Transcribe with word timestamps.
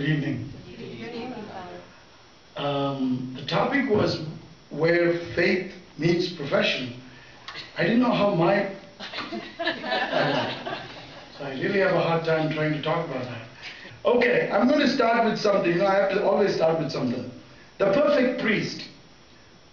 Good 0.00 0.08
evening. 0.08 0.50
Um, 2.56 3.36
the 3.38 3.44
topic 3.44 3.90
was 3.90 4.22
where 4.70 5.18
faith 5.34 5.74
meets 5.98 6.30
profession. 6.30 6.94
I 7.76 7.82
didn't 7.82 8.00
know 8.00 8.10
how 8.10 8.30
my. 8.34 8.70
so 11.36 11.44
I 11.44 11.50
really 11.50 11.80
have 11.80 11.94
a 11.94 12.00
hard 12.00 12.24
time 12.24 12.50
trying 12.50 12.72
to 12.72 12.80
talk 12.80 13.10
about 13.10 13.24
that. 13.24 13.42
Okay, 14.06 14.50
I'm 14.50 14.68
going 14.68 14.80
to 14.80 14.88
start 14.88 15.26
with 15.26 15.38
something. 15.38 15.70
You 15.70 15.80
know, 15.80 15.86
I 15.86 15.96
have 15.96 16.12
to 16.12 16.24
always 16.24 16.54
start 16.54 16.78
with 16.78 16.90
something. 16.90 17.30
The 17.76 17.92
perfect 17.92 18.40
priest. 18.40 18.88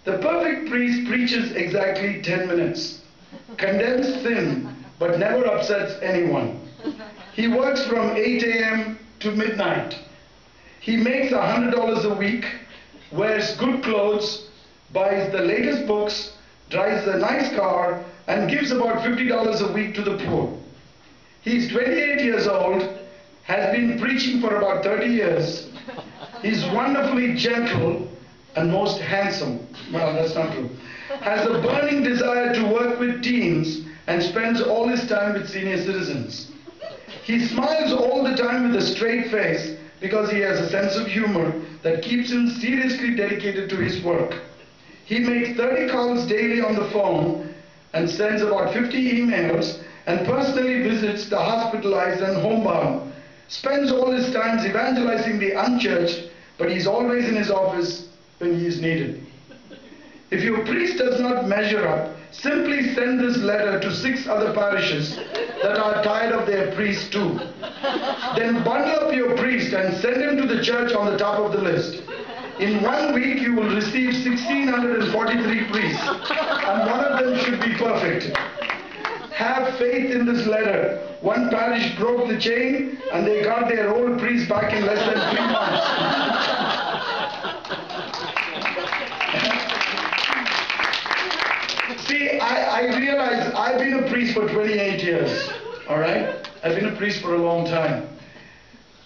The 0.04 0.18
perfect 0.18 0.68
priest 0.68 1.08
preaches 1.08 1.52
exactly 1.52 2.20
10 2.20 2.48
minutes, 2.48 3.00
condensed 3.56 4.20
thin, 4.24 4.76
but 4.98 5.18
never 5.18 5.46
upsets 5.46 5.94
anyone. 6.02 6.60
He 7.32 7.48
works 7.48 7.86
from 7.86 8.14
8 8.14 8.42
a.m. 8.42 8.98
to 9.20 9.30
midnight. 9.30 9.98
He 10.88 10.96
makes 10.96 11.34
$100 11.34 12.04
a 12.04 12.14
week, 12.14 12.46
wears 13.12 13.54
good 13.58 13.82
clothes, 13.82 14.48
buys 14.90 15.30
the 15.32 15.42
latest 15.42 15.86
books, 15.86 16.32
drives 16.70 17.06
a 17.06 17.18
nice 17.18 17.54
car, 17.54 18.02
and 18.26 18.48
gives 18.48 18.70
about 18.70 19.04
$50 19.04 19.68
a 19.68 19.72
week 19.74 19.94
to 19.96 20.02
the 20.02 20.16
poor. 20.24 20.58
He's 21.42 21.70
28 21.70 22.24
years 22.24 22.48
old, 22.48 22.88
has 23.42 23.76
been 23.76 24.00
preaching 24.00 24.40
for 24.40 24.56
about 24.56 24.82
30 24.82 25.08
years. 25.08 25.68
He's 26.40 26.64
wonderfully 26.68 27.34
gentle 27.34 28.10
and 28.56 28.72
most 28.72 28.98
handsome. 28.98 29.68
Well, 29.92 30.14
that's 30.14 30.34
not 30.34 30.54
true. 30.54 30.70
Has 31.20 31.44
a 31.44 31.60
burning 31.60 32.02
desire 32.02 32.54
to 32.54 32.64
work 32.64 32.98
with 32.98 33.22
teens 33.22 33.82
and 34.06 34.22
spends 34.22 34.62
all 34.62 34.88
his 34.88 35.06
time 35.06 35.34
with 35.34 35.50
senior 35.50 35.76
citizens. 35.76 36.50
He 37.24 37.46
smiles 37.46 37.92
all 37.92 38.24
the 38.24 38.34
time 38.34 38.70
with 38.70 38.82
a 38.82 38.86
straight 38.86 39.30
face 39.30 39.77
because 40.00 40.30
he 40.30 40.38
has 40.40 40.60
a 40.60 40.68
sense 40.68 40.96
of 40.96 41.06
humor 41.06 41.52
that 41.82 42.02
keeps 42.02 42.30
him 42.30 42.48
seriously 42.48 43.14
dedicated 43.14 43.68
to 43.70 43.76
his 43.76 44.02
work. 44.02 44.36
He 45.04 45.20
makes 45.20 45.56
30 45.56 45.90
calls 45.90 46.26
daily 46.26 46.60
on 46.60 46.74
the 46.74 46.88
phone 46.90 47.54
and 47.94 48.08
sends 48.08 48.42
about 48.42 48.72
50 48.72 49.12
emails 49.12 49.82
and 50.06 50.26
personally 50.26 50.82
visits 50.82 51.28
the 51.28 51.38
hospitalized 51.38 52.22
and 52.22 52.36
homebound. 52.36 53.12
Spends 53.48 53.90
all 53.90 54.10
his 54.10 54.32
time 54.32 54.58
evangelizing 54.64 55.38
the 55.38 55.52
unchurched, 55.52 56.30
but 56.58 56.70
he's 56.70 56.86
always 56.86 57.28
in 57.28 57.34
his 57.34 57.50
office 57.50 58.08
when 58.38 58.58
he 58.58 58.66
is 58.66 58.80
needed. 58.80 59.26
If 60.30 60.42
your 60.42 60.64
priest 60.66 60.98
does 60.98 61.20
not 61.20 61.48
measure 61.48 61.88
up, 61.88 62.14
simply 62.32 62.94
send 62.94 63.20
this 63.20 63.38
letter 63.38 63.80
to 63.80 63.94
six 63.94 64.26
other 64.26 64.52
parishes 64.52 65.16
that 65.16 65.78
are 65.78 66.02
tired 66.04 66.32
of 66.32 66.46
their 66.46 66.74
priest 66.74 67.10
too. 67.12 67.40
Then 68.36 68.62
bundle 68.62 69.08
up 69.08 69.14
your 69.14 69.36
priest 69.38 69.72
and 69.72 69.96
send 69.96 70.20
him 70.20 70.36
to 70.36 70.54
the 70.54 70.62
church 70.62 70.92
on 70.92 71.10
the 71.10 71.16
top 71.16 71.38
of 71.38 71.52
the 71.52 71.62
list. 71.62 72.02
In 72.60 72.82
one 72.82 73.14
week 73.14 73.40
you 73.40 73.54
will 73.54 73.74
receive 73.74 74.12
1643 74.12 75.64
priests 75.70 76.02
and 76.02 76.90
one 76.90 77.04
of 77.04 77.24
them 77.24 77.38
should 77.44 77.60
be 77.62 77.74
perfect. 77.74 78.36
Have 79.32 79.78
faith 79.78 80.10
in 80.10 80.26
this 80.26 80.46
letter. 80.46 81.16
One 81.22 81.48
parish 81.48 81.96
broke 81.96 82.28
the 82.28 82.38
chain 82.38 82.98
and 83.12 83.26
they 83.26 83.42
got 83.42 83.68
their 83.68 83.94
old 83.94 84.18
priest 84.18 84.48
back 84.48 84.74
in 84.74 84.84
less 84.84 84.98
than 85.06 85.30
three 85.30 85.46
months. 85.46 86.37
See, 92.18 92.40
I, 92.40 92.80
I 92.80 92.98
realize 92.98 93.54
I've 93.54 93.78
been 93.78 93.94
a 93.94 94.10
priest 94.10 94.34
for 94.34 94.48
28 94.48 95.04
years, 95.04 95.50
all 95.88 96.00
right? 96.00 96.50
I've 96.64 96.74
been 96.74 96.86
a 96.92 96.96
priest 96.96 97.22
for 97.22 97.36
a 97.36 97.38
long 97.38 97.64
time. 97.64 98.08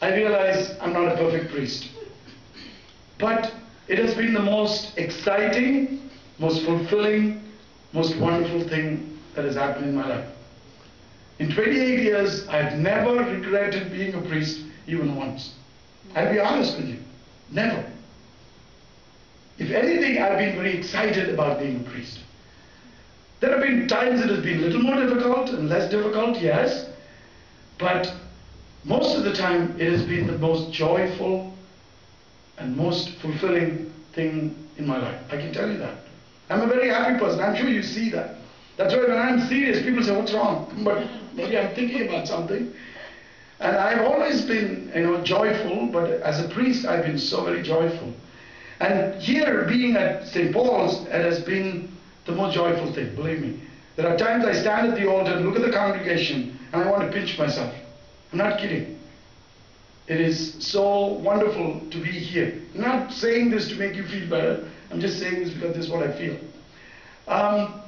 I 0.01 0.15
realize 0.15 0.75
I'm 0.81 0.95
not 0.95 1.09
a 1.13 1.17
perfect 1.17 1.53
priest. 1.53 1.91
But 3.19 3.53
it 3.87 3.99
has 3.99 4.15
been 4.15 4.33
the 4.33 4.41
most 4.41 4.97
exciting, 4.97 6.09
most 6.39 6.65
fulfilling, 6.65 7.45
most 7.93 8.17
wonderful 8.17 8.67
thing 8.67 9.19
that 9.35 9.45
has 9.45 9.57
happened 9.57 9.91
in 9.91 9.95
my 9.95 10.09
life. 10.09 10.29
In 11.39 11.53
28 11.53 11.99
years, 12.03 12.49
I've 12.49 12.79
never 12.79 13.17
regretted 13.25 13.93
being 13.93 14.15
a 14.15 14.23
priest 14.23 14.63
even 14.87 15.17
once. 15.17 15.53
I'll 16.15 16.33
be 16.33 16.41
honest 16.41 16.79
with 16.79 16.89
you. 16.89 16.99
Never. 17.51 17.85
If 19.59 19.71
anything, 19.71 20.23
I've 20.23 20.39
been 20.39 20.57
very 20.57 20.79
excited 20.79 21.29
about 21.29 21.59
being 21.59 21.85
a 21.85 21.91
priest. 21.91 22.19
There 23.43 23.51
have 23.51 23.61
been 23.61 23.89
times 23.89 24.21
it 24.21 24.31
has 24.31 24.39
been 24.39 24.59
a 24.59 24.67
little 24.69 24.83
more 24.83 24.95
difficult 24.95 25.51
and 25.51 25.69
less 25.69 25.91
difficult, 25.91 26.41
yes. 26.41 26.87
But 27.77 28.15
most 28.85 29.17
of 29.17 29.25
the 29.25 29.33
time, 29.33 29.75
it 29.81 29.91
has 29.91 30.05
been 30.05 30.29
the 30.29 30.39
most 30.39 30.73
joyful 30.73 31.53
and 32.59 32.77
most 32.77 33.09
fulfilling 33.21 33.93
thing 34.13 34.57
in 34.79 34.87
my 34.87 34.97
life. 34.97 35.21
I 35.29 35.39
can 35.39 35.53
tell 35.53 35.69
you 35.69 35.77
that. 35.79 35.99
I'm 36.51 36.61
a 36.61 36.69
very 36.69 36.89
happy 36.89 37.19
person. 37.19 37.41
I'm 37.41 37.57
sure 37.57 37.69
you 37.69 37.83
see 37.83 38.11
that. 38.11 38.37
That's 38.77 38.95
why 38.95 39.01
when 39.09 39.19
I'm 39.19 39.41
serious, 39.49 39.83
people 39.83 40.05
say, 40.05 40.17
what's 40.17 40.33
wrong? 40.33 40.81
But 40.85 41.05
maybe 41.35 41.59
I'm 41.59 41.75
thinking 41.75 42.07
about 42.07 42.29
something. 42.29 42.73
And 43.59 43.77
I've 43.77 44.07
always 44.07 44.43
been, 44.43 44.93
you 44.95 45.03
know, 45.03 45.21
joyful, 45.25 45.87
but 45.87 46.11
as 46.23 46.39
a 46.39 46.49
priest, 46.49 46.87
I've 46.87 47.05
been 47.05 47.19
so 47.19 47.43
very 47.43 47.65
joyful. 47.65 48.15
And 48.79 49.21
here, 49.21 49.65
being 49.65 49.97
at 49.97 50.29
St. 50.29 50.53
Paul's, 50.53 51.09
it 51.09 51.25
has 51.25 51.41
been 51.41 51.89
the 52.25 52.33
most 52.33 52.55
joyful 52.55 52.93
thing, 52.93 53.15
believe 53.15 53.41
me. 53.41 53.61
There 53.97 54.09
are 54.09 54.17
times 54.17 54.45
I 54.45 54.53
stand 54.53 54.93
at 54.93 54.99
the 54.99 55.09
altar 55.09 55.33
and 55.33 55.47
look 55.47 55.57
at 55.57 55.63
the 55.63 55.73
congregation 55.73 56.59
and 56.73 56.83
I 56.83 56.91
want 56.91 57.03
to 57.03 57.13
pinch 57.13 57.39
myself. 57.39 57.75
I'm 58.33 58.39
not 58.39 58.59
kidding. 58.59 58.99
It 60.09 60.21
is 60.21 60.55
so 60.59 61.07
wonderful 61.07 61.81
to 61.91 61.99
be 61.99 62.11
here. 62.11 62.61
I'm 62.75 62.81
not 62.81 63.13
saying 63.13 63.51
this 63.51 63.69
to 63.69 63.77
make 63.77 63.95
you 63.95 64.07
feel 64.07 64.29
better. 64.29 64.69
I'm 64.91 65.01
just 65.01 65.19
saying 65.19 65.45
this 65.45 65.55
because 65.55 65.77
this 65.77 65.87
is 65.87 65.91
what 65.91 66.03
I 66.03 66.13
feel. 66.13 66.37
Um, 67.29 67.83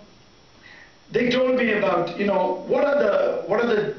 they 1.11 1.31
told 1.31 1.57
me 1.57 1.73
about, 1.73 2.19
you 2.19 2.27
know, 2.27 2.65
what 2.67 2.85
are 2.85 2.99
the 2.99 3.43
what 3.47 3.61
are 3.61 3.67
the 3.67 3.97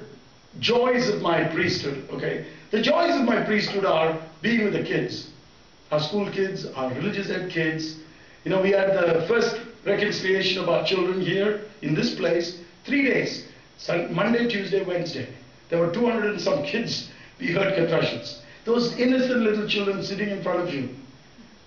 joys 0.60 1.10
of 1.10 1.22
my 1.22 1.44
priesthood? 1.44 2.08
Okay, 2.12 2.46
the 2.72 2.82
joys 2.82 3.16
of 3.16 3.26
my 3.26 3.44
priesthood 3.44 3.86
are 3.86 4.20
being 4.42 4.64
with 4.64 4.74
the 4.74 4.84
kids, 4.84 5.30
our 5.92 6.00
school 6.00 6.30
kids, 6.32 6.66
our 6.66 6.94
religious 6.94 7.30
ed 7.30 7.52
kids. 7.52 7.98
You 8.44 8.52
know, 8.52 8.62
we 8.62 8.72
had 8.72 8.94
the 8.94 9.26
first 9.28 9.60
reconciliation 9.86 10.62
of 10.62 10.70
our 10.70 10.86
children 10.86 11.22
here 11.22 11.62
in 11.82 11.94
this 11.94 12.16
place, 12.16 12.60
three 12.86 13.04
days, 13.04 13.48
Monday, 14.10 14.48
Tuesday, 14.48 14.84
Wednesday. 14.84 15.28
There 15.70 15.80
were 15.80 15.92
200 15.94 16.32
and 16.32 16.42
some 16.42 16.64
kids. 16.64 17.10
We 17.40 17.52
heard 17.52 17.76
confessions. 17.76 18.42
Those 18.66 18.98
innocent 18.98 19.42
little 19.42 19.68
children 19.68 20.04
sitting 20.04 20.30
in 20.30 20.42
front 20.42 20.68
of 20.68 20.74
you, 20.74 20.90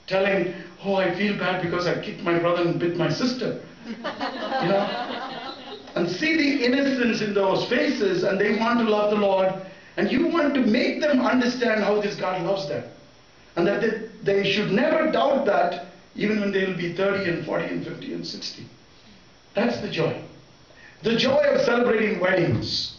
telling, 0.07 0.55
"Oh, 0.85 0.97
I 0.97 1.15
feel 1.15 1.39
bad 1.39 1.63
because 1.63 1.87
I 1.87 2.01
kicked 2.01 2.23
my 2.23 2.39
brother 2.39 2.63
and 2.63 2.79
bit 2.79 2.97
my 2.97 3.11
sister." 3.11 3.61
You 4.63 4.69
know, 4.69 5.55
and 5.95 6.11
see 6.11 6.37
the 6.37 6.65
innocence 6.65 7.21
in 7.21 7.35
those 7.35 7.65
faces, 7.69 8.23
and 8.25 8.41
they 8.41 8.57
want 8.57 8.79
to 8.81 8.85
love 8.85 9.11
the 9.11 9.17
Lord, 9.17 9.53
and 9.97 10.11
you 10.11 10.27
want 10.29 10.55
to 10.55 10.61
make 10.61 11.01
them 11.01 11.21
understand 11.21 11.83
how 11.83 12.01
this 12.01 12.17
God 12.17 12.43
loves 12.43 12.69
them, 12.69 12.85
and 13.57 13.67
that 13.67 13.81
they, 13.81 14.09
they 14.23 14.51
should 14.51 14.71
never 14.71 15.11
doubt 15.11 15.45
that, 15.47 15.88
even 16.19 16.41
when 16.41 16.51
they 16.53 16.67
will 16.67 16.77
be 16.77 16.93
30 16.93 17.31
and 17.31 17.47
40 17.47 17.65
and 17.67 17.87
50 17.87 18.13
and 18.13 18.27
60. 18.27 18.67
That's 19.55 19.81
the 19.81 19.89
joy. 19.89 20.21
The 21.03 21.17
joy 21.17 21.41
of 21.55 21.61
celebrating 21.63 22.19
weddings. 22.19 22.97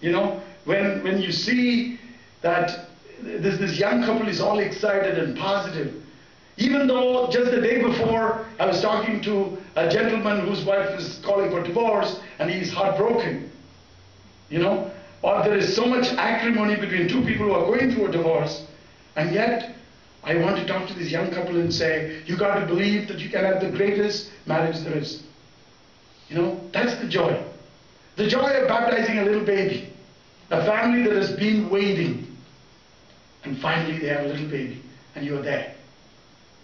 You 0.00 0.12
know, 0.12 0.42
when, 0.64 1.04
when 1.04 1.20
you 1.20 1.30
see 1.30 2.00
that 2.40 2.88
this, 3.20 3.58
this 3.58 3.78
young 3.78 4.02
couple 4.02 4.28
is 4.28 4.40
all 4.40 4.58
excited 4.58 5.18
and 5.18 5.36
positive, 5.36 6.02
even 6.56 6.86
though 6.86 7.28
just 7.30 7.50
the 7.50 7.60
day 7.60 7.82
before 7.82 8.46
I 8.58 8.66
was 8.66 8.80
talking 8.80 9.20
to 9.22 9.58
a 9.76 9.90
gentleman 9.90 10.46
whose 10.46 10.64
wife 10.64 10.98
is 10.98 11.20
calling 11.24 11.50
for 11.50 11.62
divorce 11.62 12.18
and 12.38 12.50
he's 12.50 12.72
heartbroken, 12.72 13.50
you 14.48 14.58
know, 14.58 14.90
or 15.20 15.42
there 15.44 15.56
is 15.56 15.76
so 15.76 15.84
much 15.84 16.06
acrimony 16.14 16.76
between 16.76 17.08
two 17.08 17.24
people 17.24 17.46
who 17.46 17.52
are 17.52 17.66
going 17.66 17.92
through 17.92 18.06
a 18.06 18.10
divorce, 18.10 18.66
and 19.16 19.32
yet 19.34 19.76
I 20.24 20.36
want 20.36 20.56
to 20.56 20.66
talk 20.66 20.86
to 20.88 20.94
this 20.94 21.10
young 21.10 21.30
couple 21.30 21.60
and 21.60 21.72
say, 21.72 22.22
you 22.26 22.36
got 22.36 22.60
to 22.60 22.66
believe 22.66 23.08
that 23.08 23.18
you 23.18 23.28
can 23.28 23.44
have 23.44 23.60
the 23.60 23.70
greatest 23.70 24.30
marriage 24.46 24.78
there 24.80 24.96
is. 24.96 25.22
You 26.28 26.36
know, 26.36 26.60
that's 26.72 26.94
the 27.00 27.08
joy. 27.08 27.42
The 28.16 28.28
joy 28.28 28.48
of 28.48 28.68
baptizing 28.68 29.18
a 29.18 29.24
little 29.24 29.44
baby, 29.44 29.92
a 30.50 30.64
family 30.64 31.02
that 31.04 31.16
has 31.16 31.32
been 31.32 31.68
waiting, 31.70 32.36
and 33.44 33.58
finally 33.58 33.98
they 33.98 34.08
have 34.08 34.24
a 34.26 34.28
little 34.28 34.48
baby, 34.48 34.80
and 35.14 35.26
you're 35.26 35.42
there. 35.42 35.74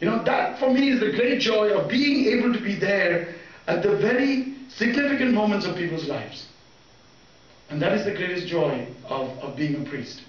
You 0.01 0.09
know, 0.09 0.23
that 0.25 0.61
for 0.61 0.73
me 0.73 0.91
is 0.91 1.01
the 1.01 1.11
great 1.11 1.41
joy 1.41 1.71
of 1.71 1.89
being 1.89 2.27
able 2.39 2.53
to 2.53 2.61
be 2.61 2.77
there 2.77 3.35
at 3.67 3.83
the 3.83 3.97
very 3.97 4.55
significant 4.69 5.33
moments 5.33 5.67
of 5.67 5.75
people's 5.75 6.07
lives. 6.07 6.47
And 7.71 7.83
that 7.83 7.93
is 7.93 8.05
the 8.05 8.13
greatest 8.13 8.47
joy 8.47 8.87
of, 9.07 9.31
of 9.41 9.57
being 9.57 9.85
a 9.85 9.89
priest. 9.89 10.23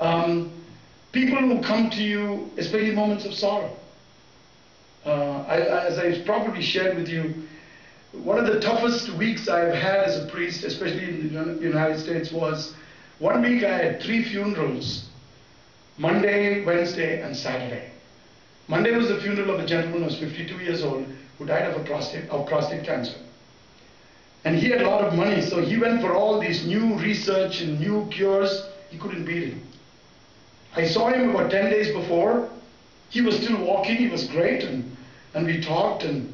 Um, 0.00 0.52
people 1.16 1.38
who 1.38 1.62
come 1.62 1.88
to 1.88 2.02
you, 2.02 2.50
especially 2.58 2.90
in 2.90 2.94
moments 2.94 3.24
of 3.24 3.32
sorrow. 3.32 3.74
Uh, 5.06 5.44
I, 5.48 5.60
as 5.60 5.98
I 5.98 6.20
probably 6.24 6.60
shared 6.60 6.96
with 6.96 7.08
you, 7.08 7.34
one 8.12 8.38
of 8.38 8.46
the 8.46 8.60
toughest 8.60 9.08
weeks 9.14 9.48
I've 9.48 9.74
had 9.74 10.00
as 10.00 10.22
a 10.22 10.26
priest, 10.26 10.62
especially 10.64 11.04
in 11.04 11.32
the 11.32 11.62
United 11.62 12.00
States, 12.00 12.30
was 12.30 12.74
one 13.18 13.40
week 13.40 13.64
I 13.64 13.78
had 13.78 14.02
three 14.02 14.24
funerals 14.24 15.08
Monday, 15.96 16.62
Wednesday, 16.64 17.22
and 17.22 17.34
Saturday. 17.34 17.90
Monday 18.68 18.94
was 18.94 19.08
the 19.08 19.18
funeral 19.20 19.54
of 19.54 19.60
a 19.60 19.66
gentleman 19.66 20.00
who 20.00 20.06
was 20.06 20.18
52 20.18 20.58
years 20.58 20.82
old 20.82 21.06
who 21.38 21.46
died 21.46 21.62
of 21.62 21.86
prostate 21.86 22.28
of 22.28 22.46
prostate 22.46 22.84
cancer. 22.84 23.16
And 24.44 24.56
he 24.56 24.68
had 24.68 24.82
a 24.82 24.88
lot 24.88 25.02
of 25.02 25.14
money, 25.14 25.40
so 25.40 25.62
he 25.62 25.78
went 25.78 26.02
for 26.02 26.14
all 26.14 26.38
these 26.38 26.66
new 26.66 26.98
research 26.98 27.62
and 27.62 27.80
new 27.80 28.06
cures. 28.10 28.68
He 28.90 28.98
couldn't 28.98 29.24
beat 29.24 29.44
it. 29.44 29.54
I 30.76 30.86
saw 30.86 31.08
him 31.08 31.30
about 31.30 31.50
10 31.50 31.70
days 31.70 31.90
before. 31.92 32.50
He 33.08 33.22
was 33.22 33.36
still 33.36 33.64
walking, 33.64 33.96
he 33.96 34.08
was 34.08 34.26
great, 34.26 34.62
and, 34.62 34.94
and 35.32 35.46
we 35.46 35.62
talked, 35.62 36.04
and, 36.04 36.32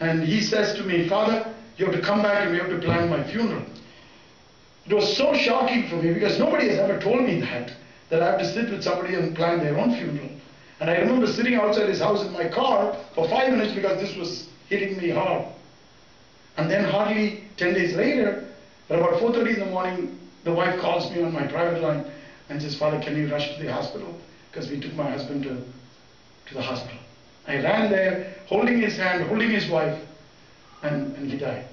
and 0.00 0.24
he 0.24 0.40
says 0.40 0.74
to 0.74 0.82
me, 0.82 1.08
Father, 1.08 1.54
you 1.76 1.84
have 1.86 1.94
to 1.94 2.00
come 2.00 2.22
back 2.22 2.44
and 2.44 2.52
we 2.52 2.58
have 2.58 2.70
to 2.70 2.78
plan 2.78 3.10
my 3.10 3.22
funeral. 3.22 3.62
It 4.86 4.94
was 4.94 5.14
so 5.14 5.34
shocking 5.34 5.88
for 5.88 5.96
me 5.96 6.12
because 6.14 6.38
nobody 6.38 6.68
has 6.68 6.78
ever 6.78 6.98
told 6.98 7.22
me 7.22 7.40
that, 7.40 7.72
that 8.08 8.22
I 8.22 8.30
have 8.30 8.38
to 8.38 8.52
sit 8.52 8.70
with 8.70 8.82
somebody 8.82 9.14
and 9.14 9.36
plan 9.36 9.58
their 9.58 9.78
own 9.78 9.94
funeral. 9.94 10.28
And 10.80 10.88
I 10.88 10.96
remember 10.96 11.26
sitting 11.26 11.54
outside 11.54 11.88
his 11.88 12.00
house 12.00 12.24
in 12.24 12.32
my 12.32 12.48
car 12.48 12.96
for 13.14 13.28
five 13.28 13.50
minutes 13.50 13.72
because 13.74 14.00
this 14.00 14.16
was 14.16 14.48
hitting 14.68 14.96
me 14.96 15.10
hard. 15.10 15.46
And 16.56 16.70
then 16.70 16.84
hardly 16.84 17.44
10 17.58 17.74
days 17.74 17.94
later, 17.94 18.48
at 18.88 18.98
about 18.98 19.20
4.30 19.20 19.54
in 19.54 19.58
the 19.60 19.66
morning, 19.66 20.18
the 20.44 20.52
wife 20.52 20.80
calls 20.80 21.10
me 21.10 21.22
on 21.22 21.32
my 21.32 21.46
private 21.46 21.82
line 21.82 22.10
and 22.52 22.62
says, 22.62 22.76
Father, 22.76 23.00
can 23.00 23.16
you 23.16 23.30
rush 23.30 23.56
to 23.56 23.62
the 23.62 23.72
hospital? 23.72 24.14
Because 24.50 24.70
we 24.70 24.78
took 24.78 24.92
my 24.94 25.10
husband 25.10 25.42
to, 25.44 25.54
to 26.48 26.54
the 26.54 26.62
hospital. 26.62 26.98
I 27.46 27.56
ran 27.56 27.90
there, 27.90 28.34
holding 28.46 28.80
his 28.80 28.96
hand, 28.96 29.24
holding 29.24 29.50
his 29.50 29.68
wife, 29.68 29.98
and, 30.82 31.16
and 31.16 31.30
he 31.30 31.38
died. 31.38 31.66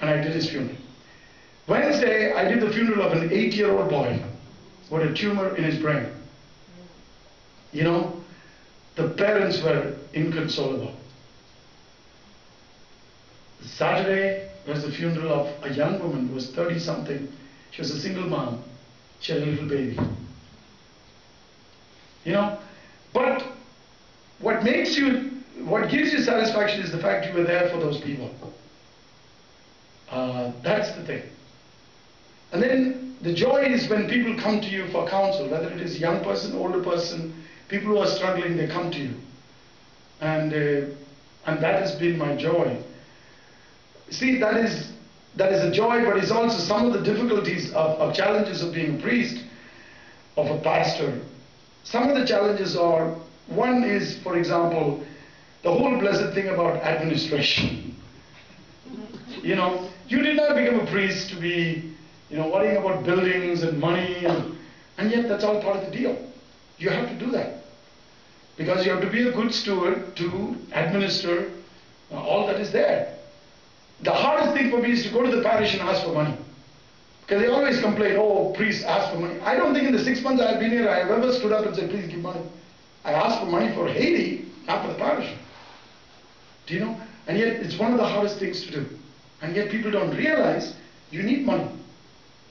And 0.00 0.08
I 0.08 0.16
did 0.16 0.32
his 0.32 0.48
funeral. 0.48 0.76
Wednesday, 1.68 2.32
I 2.32 2.48
did 2.48 2.60
the 2.60 2.72
funeral 2.72 3.02
of 3.02 3.12
an 3.12 3.30
eight-year-old 3.30 3.90
boy 3.90 4.24
with 4.90 5.02
a 5.02 5.14
tumor 5.14 5.54
in 5.54 5.64
his 5.64 5.78
brain. 5.78 6.08
You 7.72 7.84
know, 7.84 8.20
the 8.96 9.10
parents 9.10 9.62
were 9.62 9.96
inconsolable. 10.14 10.94
Saturday 13.62 14.50
was 14.66 14.82
the 14.82 14.90
funeral 14.90 15.32
of 15.32 15.70
a 15.70 15.74
young 15.74 16.00
woman 16.00 16.28
who 16.28 16.34
was 16.34 16.50
30 16.52 16.78
something. 16.78 17.28
She 17.70 17.82
was 17.82 17.90
a 17.90 18.00
single 18.00 18.24
mom. 18.24 18.64
Had 19.22 19.42
a 19.42 19.46
little 19.46 19.68
baby. 19.68 19.98
You 22.24 22.32
know, 22.32 22.58
but 23.12 23.44
what 24.40 24.62
makes 24.62 24.96
you, 24.96 25.30
what 25.64 25.90
gives 25.90 26.12
you 26.12 26.20
satisfaction 26.20 26.80
is 26.80 26.90
the 26.90 26.98
fact 26.98 27.26
you 27.26 27.34
were 27.34 27.44
there 27.44 27.68
for 27.70 27.78
those 27.78 28.00
people. 28.00 28.30
Uh, 30.10 30.52
that's 30.62 30.90
the 30.96 31.04
thing. 31.04 31.22
And 32.52 32.62
then 32.62 33.16
the 33.20 33.32
joy 33.32 33.64
is 33.64 33.88
when 33.88 34.08
people 34.08 34.34
come 34.42 34.60
to 34.60 34.66
you 34.66 34.88
for 34.88 35.06
counsel, 35.08 35.48
whether 35.48 35.70
it 35.70 35.80
is 35.80 36.00
young 36.00 36.24
person, 36.24 36.54
older 36.56 36.82
person, 36.82 37.44
people 37.68 37.88
who 37.88 37.98
are 37.98 38.06
struggling, 38.06 38.56
they 38.56 38.66
come 38.66 38.90
to 38.90 38.98
you. 38.98 39.14
And, 40.20 40.52
uh, 40.52 40.94
and 41.46 41.62
that 41.62 41.82
has 41.82 41.94
been 41.94 42.18
my 42.18 42.36
joy. 42.36 42.82
See, 44.10 44.38
that 44.38 44.56
is, 44.56 44.92
that 45.36 45.52
is 45.52 45.62
a 45.62 45.70
joy, 45.70 46.04
but 46.04 46.16
it's 46.16 46.30
also 46.30 46.58
some 46.58 46.86
of 46.86 46.92
the 46.92 47.02
difficulties 47.02 47.70
of, 47.72 47.98
of 47.98 48.14
challenges 48.14 48.62
of 48.62 48.72
being 48.74 48.98
a 48.98 49.02
priest, 49.02 49.44
of 50.36 50.46
a 50.50 50.58
pastor. 50.58 51.20
Some 51.84 52.08
of 52.08 52.16
the 52.16 52.26
challenges 52.26 52.76
are, 52.76 53.14
one 53.46 53.84
is, 53.84 54.18
for 54.18 54.36
example, 54.36 55.04
the 55.62 55.70
whole 55.70 55.98
blessed 55.98 56.34
thing 56.34 56.48
about 56.48 56.76
administration. 56.82 57.86
You 59.42 59.54
know, 59.54 59.88
you 60.08 60.20
did 60.22 60.36
not 60.36 60.54
become 60.56 60.80
a 60.80 60.86
priest 60.86 61.30
to 61.30 61.36
be, 61.36 61.94
you 62.28 62.36
know, 62.36 62.48
worrying 62.48 62.76
about 62.76 63.04
buildings 63.04 63.62
and 63.62 63.78
money, 63.78 64.26
and, 64.26 64.58
and 64.98 65.10
yet 65.10 65.28
that's 65.28 65.44
all 65.44 65.62
part 65.62 65.76
of 65.76 65.84
the 65.90 65.96
deal. 65.96 66.18
You 66.76 66.90
have 66.90 67.08
to 67.08 67.14
do 67.24 67.30
that. 67.30 67.62
Because 68.58 68.84
you 68.84 68.90
have 68.92 69.00
to 69.00 69.08
be 69.08 69.28
a 69.28 69.32
good 69.32 69.54
steward 69.54 70.14
to 70.16 70.56
administer 70.72 71.52
uh, 72.10 72.16
all 72.16 72.46
that 72.48 72.60
is 72.60 72.72
there. 72.72 73.16
The 74.02 74.12
hardest 74.12 74.54
thing 74.54 74.70
for 74.70 74.78
me 74.78 74.92
is 74.92 75.02
to 75.04 75.10
go 75.10 75.22
to 75.22 75.36
the 75.36 75.42
parish 75.42 75.74
and 75.74 75.82
ask 75.82 76.04
for 76.04 76.12
money. 76.12 76.36
Because 77.22 77.42
they 77.42 77.48
always 77.48 77.80
complain, 77.80 78.16
oh, 78.18 78.52
priests 78.56 78.82
ask 78.84 79.12
for 79.12 79.20
money. 79.20 79.38
I 79.40 79.56
don't 79.56 79.74
think 79.74 79.86
in 79.86 79.92
the 79.92 80.02
six 80.02 80.20
months 80.20 80.42
I've 80.42 80.58
been 80.58 80.70
here 80.70 80.88
I 80.88 80.98
have 80.98 81.10
ever 81.10 81.32
stood 81.32 81.52
up 81.52 81.66
and 81.66 81.76
said, 81.76 81.90
please 81.90 82.08
give 82.08 82.20
money. 82.20 82.40
I 83.04 83.12
asked 83.12 83.40
for 83.40 83.46
money 83.46 83.72
for 83.74 83.88
Haiti, 83.88 84.46
not 84.66 84.82
for 84.84 84.92
the 84.92 84.98
parish. 84.98 85.32
Do 86.66 86.74
you 86.74 86.80
know? 86.80 87.00
And 87.26 87.38
yet 87.38 87.48
it's 87.48 87.78
one 87.78 87.92
of 87.92 87.98
the 87.98 88.06
hardest 88.06 88.38
things 88.38 88.62
to 88.62 88.70
do. 88.72 88.86
And 89.42 89.54
yet 89.54 89.70
people 89.70 89.90
don't 89.90 90.16
realize 90.16 90.74
you 91.10 91.22
need 91.22 91.46
money. 91.46 91.68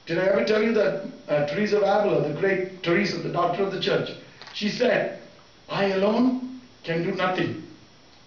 Did 0.05 0.17
I 0.17 0.25
ever 0.27 0.45
tell 0.45 0.63
you 0.63 0.73
that 0.73 1.05
uh, 1.27 1.45
Teresa 1.47 1.77
of 1.77 1.83
Avila, 1.83 2.27
the 2.27 2.39
great 2.39 2.81
Teresa, 2.81 3.17
the 3.17 3.31
doctor 3.31 3.63
of 3.63 3.71
the 3.71 3.79
church, 3.79 4.09
she 4.53 4.69
said, 4.69 5.21
I 5.67 5.85
alone 5.85 6.61
can 6.83 7.03
do 7.03 7.11
nothing. 7.11 7.63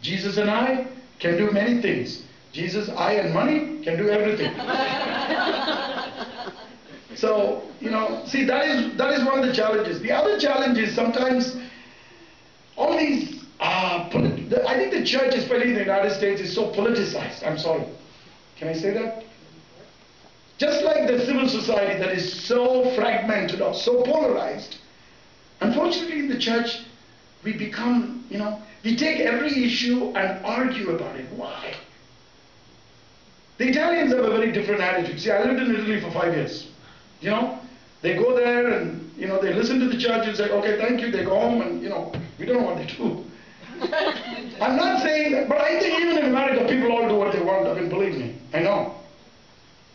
Jesus 0.00 0.36
and 0.36 0.50
I 0.50 0.86
can 1.18 1.36
do 1.36 1.50
many 1.50 1.80
things. 1.82 2.22
Jesus, 2.52 2.88
I 2.90 3.14
and 3.14 3.32
money 3.32 3.82
can 3.82 3.96
do 3.96 4.10
everything. 4.10 4.54
so, 7.16 7.62
you 7.80 7.90
know, 7.90 8.22
see 8.26 8.44
that 8.44 8.66
is 8.66 8.96
that 8.98 9.12
is 9.12 9.24
one 9.24 9.38
of 9.38 9.46
the 9.46 9.54
challenges. 9.54 10.00
The 10.00 10.12
other 10.12 10.38
challenge 10.38 10.78
is 10.78 10.94
sometimes 10.94 11.56
all 12.76 12.96
these 12.98 13.42
uh, 13.62 14.10
I 14.66 14.74
think 14.76 14.92
the 14.92 15.04
church, 15.04 15.34
especially 15.34 15.68
in 15.68 15.74
the 15.74 15.80
United 15.80 16.12
States, 16.12 16.40
is 16.40 16.52
so 16.52 16.72
politicized. 16.72 17.46
I'm 17.46 17.58
sorry. 17.58 17.86
Can 18.58 18.68
I 18.68 18.72
say 18.72 18.92
that? 18.92 19.24
Just 20.58 20.84
like 20.84 21.06
the 21.06 21.24
civil 21.24 21.48
society 21.48 21.98
that 21.98 22.12
is 22.12 22.44
so 22.44 22.94
fragmented 22.94 23.60
or 23.60 23.72
so 23.74 24.02
polarized, 24.02 24.76
unfortunately 25.60 26.18
in 26.18 26.28
the 26.28 26.38
church, 26.38 26.80
we 27.44 27.52
become, 27.52 28.24
you 28.28 28.38
know, 28.38 28.60
we 28.84 28.96
take 28.96 29.20
every 29.20 29.64
issue 29.64 30.12
and 30.16 30.44
argue 30.44 30.90
about 30.90 31.16
it. 31.16 31.26
Why? 31.36 31.74
The 33.58 33.68
Italians 33.68 34.12
have 34.12 34.24
a 34.24 34.30
very 34.30 34.50
different 34.52 34.80
attitude. 34.80 35.20
See, 35.20 35.30
I 35.30 35.42
lived 35.44 35.60
in 35.60 35.74
Italy 35.74 36.00
for 36.00 36.10
five 36.10 36.34
years. 36.34 36.68
You 37.20 37.30
know, 37.30 37.58
they 38.00 38.14
go 38.14 38.34
there 38.34 38.78
and, 38.78 39.12
you 39.16 39.28
know, 39.28 39.40
they 39.40 39.52
listen 39.52 39.78
to 39.80 39.88
the 39.88 39.98
church 39.98 40.26
and 40.26 40.36
say, 40.36 40.50
okay, 40.50 40.78
thank 40.78 41.00
you. 41.00 41.10
They 41.10 41.24
go 41.24 41.38
home 41.38 41.60
and, 41.62 41.82
you 41.82 41.88
know, 41.88 42.12
we 42.38 42.46
don't 42.46 42.60
know 42.60 42.66
what 42.66 42.78
they 42.78 42.86
do. 42.86 43.24
I'm 44.60 44.76
not 44.76 45.02
saying 45.02 45.32
that, 45.32 45.48
but 45.48 45.58
I 45.58 45.78
think 45.80 46.00
even 46.00 46.18
in 46.18 46.24
America, 46.26 46.66
people 46.68 46.92
all 46.92 47.08
do 47.08 47.16
what 47.16 47.32
they 47.32 47.42
want. 47.42 47.66
I 47.66 47.74
mean, 47.74 47.88
believe 47.88 48.16
me, 48.16 48.38
I 48.52 48.60
know. 48.60 48.94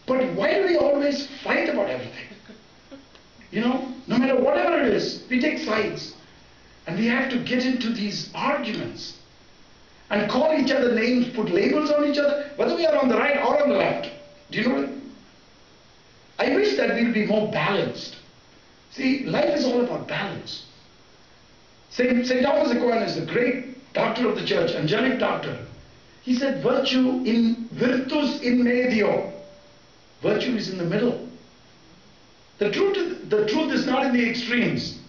But 0.05 0.33
why 0.33 0.53
do 0.53 0.65
we 0.65 0.77
always 0.77 1.27
fight 1.43 1.67
about 1.67 1.89
everything? 1.89 2.27
You 3.51 3.61
know, 3.61 3.91
no 4.07 4.17
matter 4.17 4.39
whatever 4.39 4.81
it 4.81 4.93
is, 4.93 5.23
we 5.29 5.39
take 5.39 5.59
sides. 5.59 6.13
And 6.85 6.97
we 6.97 7.07
have 7.07 7.29
to 7.31 7.39
get 7.39 7.65
into 7.65 7.91
these 7.91 8.29
arguments 8.33 9.16
and 10.09 10.29
call 10.29 10.53
each 10.53 10.71
other 10.71 10.93
names, 10.93 11.29
put 11.35 11.49
labels 11.49 11.91
on 11.91 12.05
each 12.05 12.17
other, 12.17 12.51
whether 12.55 12.75
we 12.75 12.85
are 12.85 12.97
on 12.97 13.09
the 13.09 13.17
right 13.17 13.37
or 13.37 13.61
on 13.61 13.69
the 13.69 13.75
left. 13.75 14.09
Do 14.51 14.59
you 14.59 14.67
know 14.67 14.81
what? 14.81 14.89
I 16.39 16.55
wish 16.55 16.77
that 16.77 16.93
we 16.95 17.03
would 17.03 17.13
be 17.13 17.25
more 17.25 17.51
balanced. 17.51 18.15
See, 18.91 19.25
life 19.25 19.55
is 19.55 19.65
all 19.65 19.83
about 19.83 20.07
balance. 20.07 20.65
St. 21.89 22.25
St. 22.25 22.43
Thomas 22.43 22.71
Aquinas, 22.71 23.15
the 23.15 23.25
great 23.25 23.93
doctor 23.93 24.29
of 24.29 24.35
the 24.35 24.45
church, 24.45 24.71
angelic 24.71 25.19
doctor, 25.19 25.57
he 26.21 26.35
said, 26.35 26.61
virtue 26.61 27.23
in 27.23 27.67
virtus 27.71 28.41
in 28.41 28.63
medio. 28.63 29.31
Virtue 30.21 30.55
is 30.55 30.69
in 30.69 30.77
the 30.77 30.83
middle. 30.83 31.27
The 32.57 32.71
truth, 32.71 33.29
the 33.29 33.45
truth 33.47 33.71
is 33.71 33.85
not 33.85 34.05
in 34.05 34.13
the 34.13 34.29
extremes. 34.29 34.99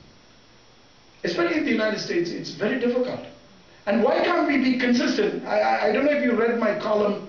Especially 1.24 1.58
in 1.58 1.64
the 1.64 1.72
United 1.72 1.98
States, 1.98 2.30
it's 2.30 2.50
very 2.50 2.78
difficult. 2.78 3.20
And 3.88 4.02
why 4.02 4.22
can't 4.22 4.46
we 4.46 4.58
be 4.58 4.78
consistent? 4.78 5.46
I, 5.46 5.88
I 5.88 5.92
don't 5.92 6.04
know 6.04 6.12
if 6.12 6.22
you 6.22 6.38
read 6.38 6.58
my 6.58 6.78
column 6.78 7.26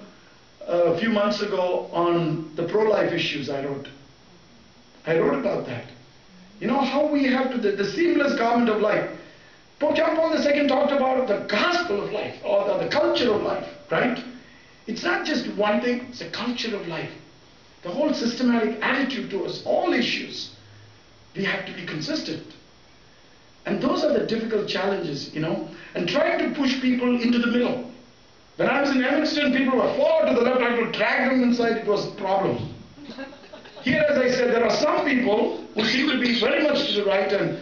uh, 0.67 0.91
a 0.91 0.99
few 0.99 1.07
months 1.07 1.41
ago 1.41 1.89
on 1.93 2.53
the 2.57 2.67
pro-life 2.67 3.13
issues 3.13 3.49
I 3.49 3.63
wrote. 3.63 3.87
I 5.05 5.17
wrote 5.17 5.39
about 5.39 5.65
that. 5.67 5.85
You 6.59 6.67
know 6.67 6.81
how 6.81 7.07
we 7.07 7.23
have 7.27 7.51
to, 7.51 7.57
the, 7.57 7.71
the 7.71 7.85
seamless 7.85 8.37
garment 8.37 8.69
of 8.69 8.81
life. 8.81 9.09
Pope 9.79 9.95
John 9.95 10.17
Paul 10.17 10.37
II 10.37 10.67
talked 10.67 10.91
about 10.91 11.29
the 11.29 11.47
gospel 11.47 12.03
of 12.03 12.11
life 12.11 12.35
or 12.43 12.67
the, 12.67 12.83
the 12.83 12.89
culture 12.89 13.31
of 13.33 13.41
life, 13.41 13.65
right? 13.89 14.21
It's 14.85 15.03
not 15.03 15.25
just 15.25 15.47
one 15.55 15.79
thing, 15.81 16.07
it's 16.09 16.19
a 16.19 16.29
culture 16.29 16.75
of 16.75 16.87
life. 16.87 17.13
The 17.83 17.89
whole 17.89 18.13
systematic 18.13 18.79
attitude 18.81 19.31
towards 19.31 19.63
all 19.65 19.93
issues. 19.93 20.53
We 21.37 21.45
have 21.45 21.65
to 21.67 21.73
be 21.73 21.85
consistent. 21.85 22.53
And 23.65 23.81
those 23.81 24.03
are 24.03 24.13
the 24.13 24.25
difficult 24.25 24.67
challenges, 24.67 25.33
you 25.33 25.41
know, 25.41 25.67
and 25.95 26.07
trying 26.07 26.39
to 26.39 26.55
push 26.59 26.81
people 26.81 27.21
into 27.21 27.39
the 27.39 27.47
middle. 27.47 27.91
When 28.55 28.69
I 28.69 28.81
was 28.81 28.91
in 28.91 29.03
Evanston, 29.03 29.55
people 29.55 29.77
were 29.77 29.93
far 29.95 30.25
to 30.25 30.33
the 30.33 30.41
left, 30.41 30.61
I 30.61 30.75
could 30.75 30.91
drag 30.91 31.29
them 31.29 31.43
inside, 31.43 31.77
it 31.77 31.87
was 31.87 32.07
a 32.07 32.11
problem. 32.11 32.73
Here, 33.83 34.05
as 34.09 34.17
I 34.17 34.29
said, 34.29 34.53
there 34.53 34.65
are 34.65 34.75
some 34.75 35.05
people 35.05 35.65
who 35.73 35.85
seem 35.85 36.09
to 36.09 36.19
be 36.19 36.39
very 36.39 36.63
much 36.63 36.87
to 36.87 36.93
the 36.93 37.05
right, 37.05 37.31
and, 37.31 37.57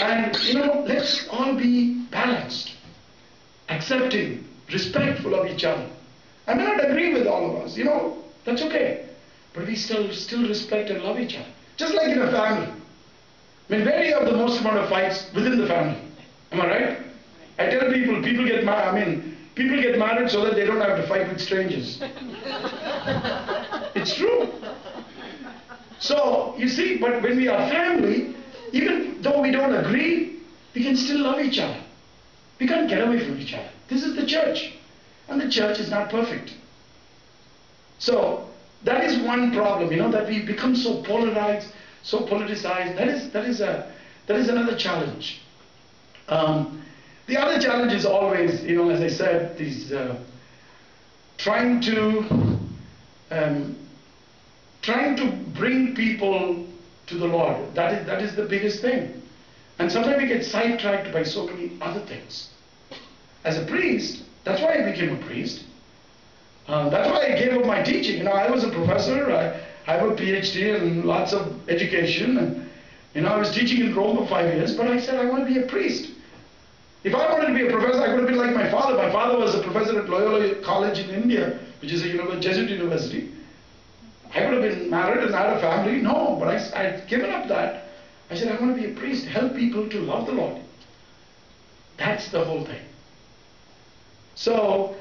and 0.00 0.36
you 0.44 0.54
know, 0.54 0.84
let's 0.86 1.26
all 1.30 1.54
be 1.54 2.02
balanced, 2.10 2.74
accepting, 3.68 4.46
respectful 4.70 5.34
of 5.34 5.46
each 5.46 5.64
other. 5.64 5.88
I 6.46 6.54
may 6.54 6.64
not 6.64 6.84
agree 6.84 7.14
with 7.14 7.26
all 7.26 7.50
of 7.50 7.64
us, 7.64 7.76
you 7.76 7.84
know, 7.84 8.18
that's 8.44 8.62
okay. 8.62 9.08
But 9.54 9.66
we 9.66 9.74
still, 9.74 10.12
still 10.12 10.46
respect 10.46 10.90
and 10.90 11.02
love 11.02 11.18
each 11.18 11.34
other. 11.34 11.48
Just 11.76 11.94
like 11.94 12.08
in 12.08 12.20
a 12.20 12.30
family. 12.30 12.72
Mean, 13.68 13.84
where 13.84 14.00
do 14.00 14.08
you 14.08 14.14
have 14.14 14.26
the 14.26 14.36
most 14.36 14.60
amount 14.60 14.78
of 14.78 14.88
fights 14.88 15.28
within 15.34 15.58
the 15.58 15.66
family? 15.66 16.00
Am 16.52 16.60
I 16.60 16.66
right? 16.66 16.98
I 17.58 17.66
tell 17.66 17.90
people, 17.92 18.22
people 18.22 18.44
get 18.46 18.64
married, 18.64 18.88
I 18.88 19.04
mean, 19.04 19.36
people 19.54 19.80
get 19.80 19.98
married 19.98 20.30
so 20.30 20.44
that 20.44 20.54
they 20.54 20.64
don't 20.64 20.80
have 20.80 20.96
to 20.98 21.08
fight 21.08 21.28
with 21.28 21.40
strangers. 21.40 21.98
it's 23.94 24.14
true. 24.14 24.52
So, 25.98 26.54
you 26.58 26.68
see, 26.68 26.98
but 26.98 27.22
when 27.22 27.36
we 27.36 27.48
are 27.48 27.68
family, 27.70 28.36
even 28.72 29.20
though 29.22 29.40
we 29.40 29.50
don't 29.50 29.74
agree, 29.74 30.40
we 30.74 30.84
can 30.84 30.96
still 30.96 31.22
love 31.22 31.40
each 31.40 31.58
other. 31.58 31.80
We 32.60 32.68
can't 32.68 32.88
get 32.88 33.02
away 33.06 33.24
from 33.24 33.40
each 33.40 33.54
other. 33.54 33.70
This 33.88 34.04
is 34.04 34.14
the 34.14 34.26
church. 34.26 34.74
And 35.28 35.40
the 35.40 35.48
church 35.50 35.80
is 35.80 35.90
not 35.90 36.10
perfect. 36.10 36.54
So, 37.98 38.48
that 38.84 39.04
is 39.04 39.18
one 39.18 39.52
problem, 39.52 39.90
you 39.90 39.98
know, 39.98 40.10
that 40.10 40.28
we 40.28 40.44
become 40.44 40.76
so 40.76 41.02
polarized, 41.02 41.72
so 42.06 42.20
politicized. 42.20 42.96
That 42.96 43.08
is, 43.08 43.30
that 43.32 43.44
is, 43.44 43.60
a, 43.60 43.92
that 44.28 44.36
is 44.36 44.48
another 44.48 44.76
challenge. 44.76 45.42
Um, 46.28 46.84
the 47.26 47.36
other 47.36 47.60
challenge 47.60 47.92
is 47.92 48.06
always, 48.06 48.62
you 48.62 48.76
know, 48.76 48.90
as 48.90 49.00
I 49.00 49.08
said, 49.08 49.58
these 49.58 49.92
uh, 49.92 50.22
trying 51.36 51.80
to 51.82 52.58
um, 53.32 53.76
trying 54.82 55.16
to 55.16 55.32
bring 55.58 55.96
people 55.96 56.64
to 57.08 57.18
the 57.18 57.26
Lord. 57.26 57.74
That 57.74 57.92
is 57.94 58.06
that 58.06 58.22
is 58.22 58.36
the 58.36 58.44
biggest 58.44 58.80
thing. 58.80 59.20
And 59.80 59.90
sometimes 59.90 60.22
we 60.22 60.28
get 60.28 60.44
sidetracked 60.44 61.12
by 61.12 61.24
so 61.24 61.46
many 61.46 61.76
other 61.80 62.00
things. 62.06 62.50
As 63.44 63.58
a 63.58 63.66
priest, 63.66 64.22
that's 64.44 64.62
why 64.62 64.74
I 64.74 64.90
became 64.90 65.20
a 65.20 65.26
priest. 65.26 65.64
Uh, 66.68 66.88
that's 66.88 67.10
why 67.10 67.26
I 67.26 67.38
gave 67.38 67.52
up 67.52 67.66
my 67.66 67.82
teaching. 67.82 68.18
You 68.18 68.24
know, 68.24 68.32
I 68.32 68.48
was 68.48 68.62
a 68.62 68.70
professor. 68.70 69.32
I, 69.32 69.60
I 69.86 69.92
have 69.92 70.10
a 70.10 70.14
PhD 70.14 70.74
and 70.80 71.04
lots 71.04 71.32
of 71.32 71.68
education. 71.68 72.38
And, 72.38 72.68
you 73.14 73.20
know, 73.22 73.28
I 73.28 73.38
was 73.38 73.52
teaching 73.52 73.80
in 73.80 73.94
Rome 73.94 74.16
for 74.16 74.26
five 74.26 74.52
years, 74.52 74.76
but 74.76 74.88
I 74.88 74.98
said 74.98 75.24
I 75.24 75.30
want 75.30 75.46
to 75.46 75.54
be 75.54 75.60
a 75.60 75.66
priest. 75.66 76.12
If 77.04 77.14
I 77.14 77.32
wanted 77.32 77.46
to 77.46 77.54
be 77.54 77.66
a 77.66 77.70
professor, 77.70 78.02
I 78.02 78.08
could 78.08 78.18
have 78.18 78.28
been 78.28 78.36
like 78.36 78.52
my 78.52 78.68
father. 78.68 78.96
My 78.96 79.12
father 79.12 79.38
was 79.38 79.54
a 79.54 79.62
professor 79.62 80.00
at 80.00 80.08
Loyola 80.08 80.56
College 80.64 80.98
in 80.98 81.10
India, 81.10 81.60
which 81.80 81.92
is 81.92 82.02
a 82.02 82.40
Jesuit 82.40 82.68
university. 82.68 83.32
I 84.34 84.40
could 84.40 84.54
have 84.54 84.62
been 84.62 84.90
married 84.90 85.24
and 85.24 85.32
had 85.32 85.56
a 85.56 85.60
family. 85.60 86.02
No, 86.02 86.36
but 86.40 86.48
I, 86.48 86.56
I'd 86.74 87.06
given 87.08 87.30
up 87.30 87.46
that. 87.48 87.84
I 88.28 88.34
said, 88.34 88.48
I 88.48 88.60
want 88.60 88.74
to 88.74 88.82
be 88.82 88.92
a 88.92 88.94
priest, 88.94 89.24
help 89.26 89.54
people 89.54 89.88
to 89.88 90.00
love 90.00 90.26
the 90.26 90.32
Lord. 90.32 90.60
That's 91.96 92.28
the 92.30 92.44
whole 92.44 92.64
thing. 92.64 92.82
So, 94.34 94.96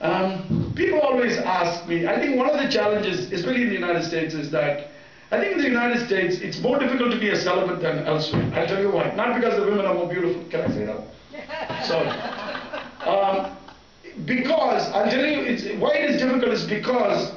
um, 0.00 0.72
people 0.74 1.00
always 1.00 1.36
ask 1.36 1.86
me, 1.86 2.06
I 2.06 2.18
think 2.18 2.36
one 2.36 2.48
of 2.48 2.60
the 2.60 2.68
challenges, 2.68 3.30
especially 3.32 3.62
in 3.62 3.68
the 3.68 3.74
United 3.74 4.04
States, 4.04 4.34
is 4.34 4.50
that 4.50 4.88
I 5.30 5.38
think 5.38 5.52
in 5.52 5.58
the 5.58 5.68
United 5.68 6.06
States, 6.06 6.38
it's 6.38 6.58
more 6.60 6.78
difficult 6.78 7.12
to 7.12 7.20
be 7.20 7.28
a 7.28 7.36
celibate 7.36 7.80
than 7.80 8.06
elsewhere. 8.06 8.50
I'll 8.54 8.66
tell 8.66 8.80
you 8.80 8.90
why. 8.90 9.14
Not 9.14 9.36
because 9.38 9.56
the 9.56 9.64
women 9.64 9.86
are 9.86 9.94
more 9.94 10.08
beautiful. 10.08 10.42
Can 10.50 10.62
I 10.62 10.68
say 10.68 10.86
that? 10.86 11.84
Sorry. 11.86 12.08
Um, 13.06 13.56
because, 14.24 14.90
I'll 14.90 15.08
tell 15.08 15.24
you, 15.24 15.42
it's, 15.42 15.64
why 15.80 15.94
it 15.94 16.10
is 16.10 16.20
difficult 16.20 16.52
is 16.52 16.64
because 16.64 17.32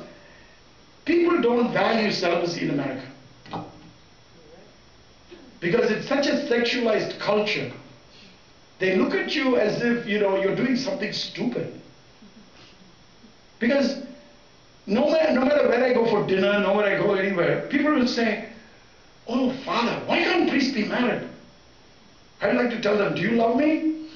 people 1.05 1.39
don't 1.41 1.71
value 1.71 2.11
celibacy 2.11 2.61
in 2.61 2.71
America. 2.71 3.07
Because 5.59 5.91
it's 5.91 6.07
such 6.07 6.27
a 6.27 6.47
sexualized 6.49 7.19
culture. 7.19 7.71
They 8.79 8.97
look 8.97 9.13
at 9.13 9.35
you 9.35 9.57
as 9.57 9.81
if, 9.81 10.07
you 10.07 10.19
know, 10.19 10.41
you're 10.41 10.55
doing 10.55 10.75
something 10.75 11.13
stupid. 11.13 11.79
Because 13.59 14.03
no 14.85 15.09
matter, 15.09 15.33
no 15.33 15.45
matter 15.45 15.67
where 15.67 15.83
I 15.83 15.93
go 15.93 16.09
for 16.09 16.27
dinner, 16.27 16.59
no 16.59 16.75
matter 16.75 16.95
I 16.95 16.97
go 16.97 17.13
anywhere, 17.13 17.67
people 17.69 17.93
will 17.93 18.07
say, 18.07 18.49
Oh, 19.27 19.53
Father, 19.63 20.03
why 20.05 20.19
can't 20.19 20.49
priests 20.49 20.73
be 20.73 20.85
married? 20.85 21.29
I'd 22.41 22.57
like 22.57 22.69
to 22.71 22.81
tell 22.81 22.97
them, 22.97 23.15
Do 23.15 23.21
you 23.21 23.31
love 23.31 23.55
me? 23.55 24.09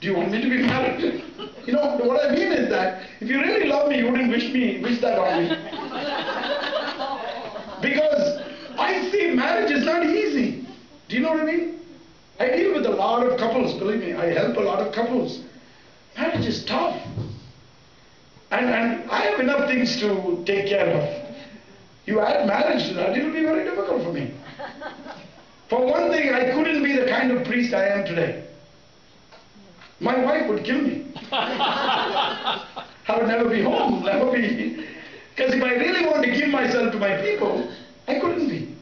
Do 0.00 0.06
you 0.06 0.16
want 0.16 0.30
me 0.30 0.40
to 0.40 0.48
be 0.48 0.62
married? 0.62 1.24
You 1.66 1.74
know, 1.74 1.96
what 1.98 2.24
I 2.24 2.34
mean 2.34 2.52
is 2.52 2.70
that 2.70 3.06
if 3.20 3.28
you 3.28 3.40
really 3.40 3.68
love 3.68 3.88
me, 3.88 3.98
you 3.98 4.10
wouldn't 4.10 4.30
wish 4.30 4.50
me, 4.52 4.80
wish 4.80 5.00
that 5.00 5.18
on 5.18 5.42
me. 5.42 5.48
because 7.82 8.42
I 8.78 9.10
see 9.10 9.34
marriage 9.34 9.70
is 9.70 9.84
not 9.84 10.04
easy. 10.04 10.66
Do 11.08 11.16
you 11.16 11.22
know 11.22 11.32
what 11.32 11.40
I 11.40 11.44
mean? 11.44 11.80
I 12.38 12.56
deal 12.56 12.72
with 12.72 12.86
a 12.86 12.90
lot 12.90 13.26
of 13.26 13.38
couples, 13.38 13.74
believe 13.74 14.00
me, 14.00 14.14
I 14.14 14.32
help 14.32 14.56
a 14.56 14.60
lot 14.60 14.80
of 14.80 14.94
couples. 14.94 15.42
Marriage 16.16 16.46
is 16.46 16.64
tough. 16.64 16.96
And, 18.50 18.66
and 18.66 19.10
I 19.10 19.20
have 19.20 19.40
enough 19.40 19.59
things 19.70 20.00
to 20.00 20.42
take 20.44 20.66
care 20.68 20.88
of. 20.88 21.36
You 22.06 22.20
add 22.20 22.46
marriage 22.46 22.88
to 22.88 22.94
that, 22.94 23.16
it 23.16 23.24
will 23.24 23.32
be 23.32 23.42
very 23.42 23.64
difficult 23.64 24.02
for 24.02 24.12
me. 24.12 24.34
For 25.68 25.86
one 25.86 26.10
thing, 26.10 26.32
I 26.34 26.50
couldn't 26.52 26.82
be 26.82 26.96
the 26.96 27.06
kind 27.06 27.30
of 27.30 27.46
priest 27.46 27.72
I 27.72 27.86
am 27.86 28.04
today. 28.04 28.46
My 30.00 30.18
wife 30.24 30.48
would 30.48 30.64
kill 30.64 30.80
me. 30.80 31.12
I 31.30 33.16
would 33.16 33.28
never 33.28 33.48
be 33.48 33.62
home, 33.62 34.04
never 34.04 34.32
be. 34.32 34.86
Because 35.36 35.54
if 35.54 35.62
I 35.62 35.74
really 35.74 36.06
want 36.06 36.24
to 36.24 36.30
give 36.30 36.48
myself 36.48 36.92
to 36.92 36.98
my 36.98 37.20
people, 37.22 37.70
I 38.08 38.18
couldn't 38.18 38.48
be. 38.48 38.74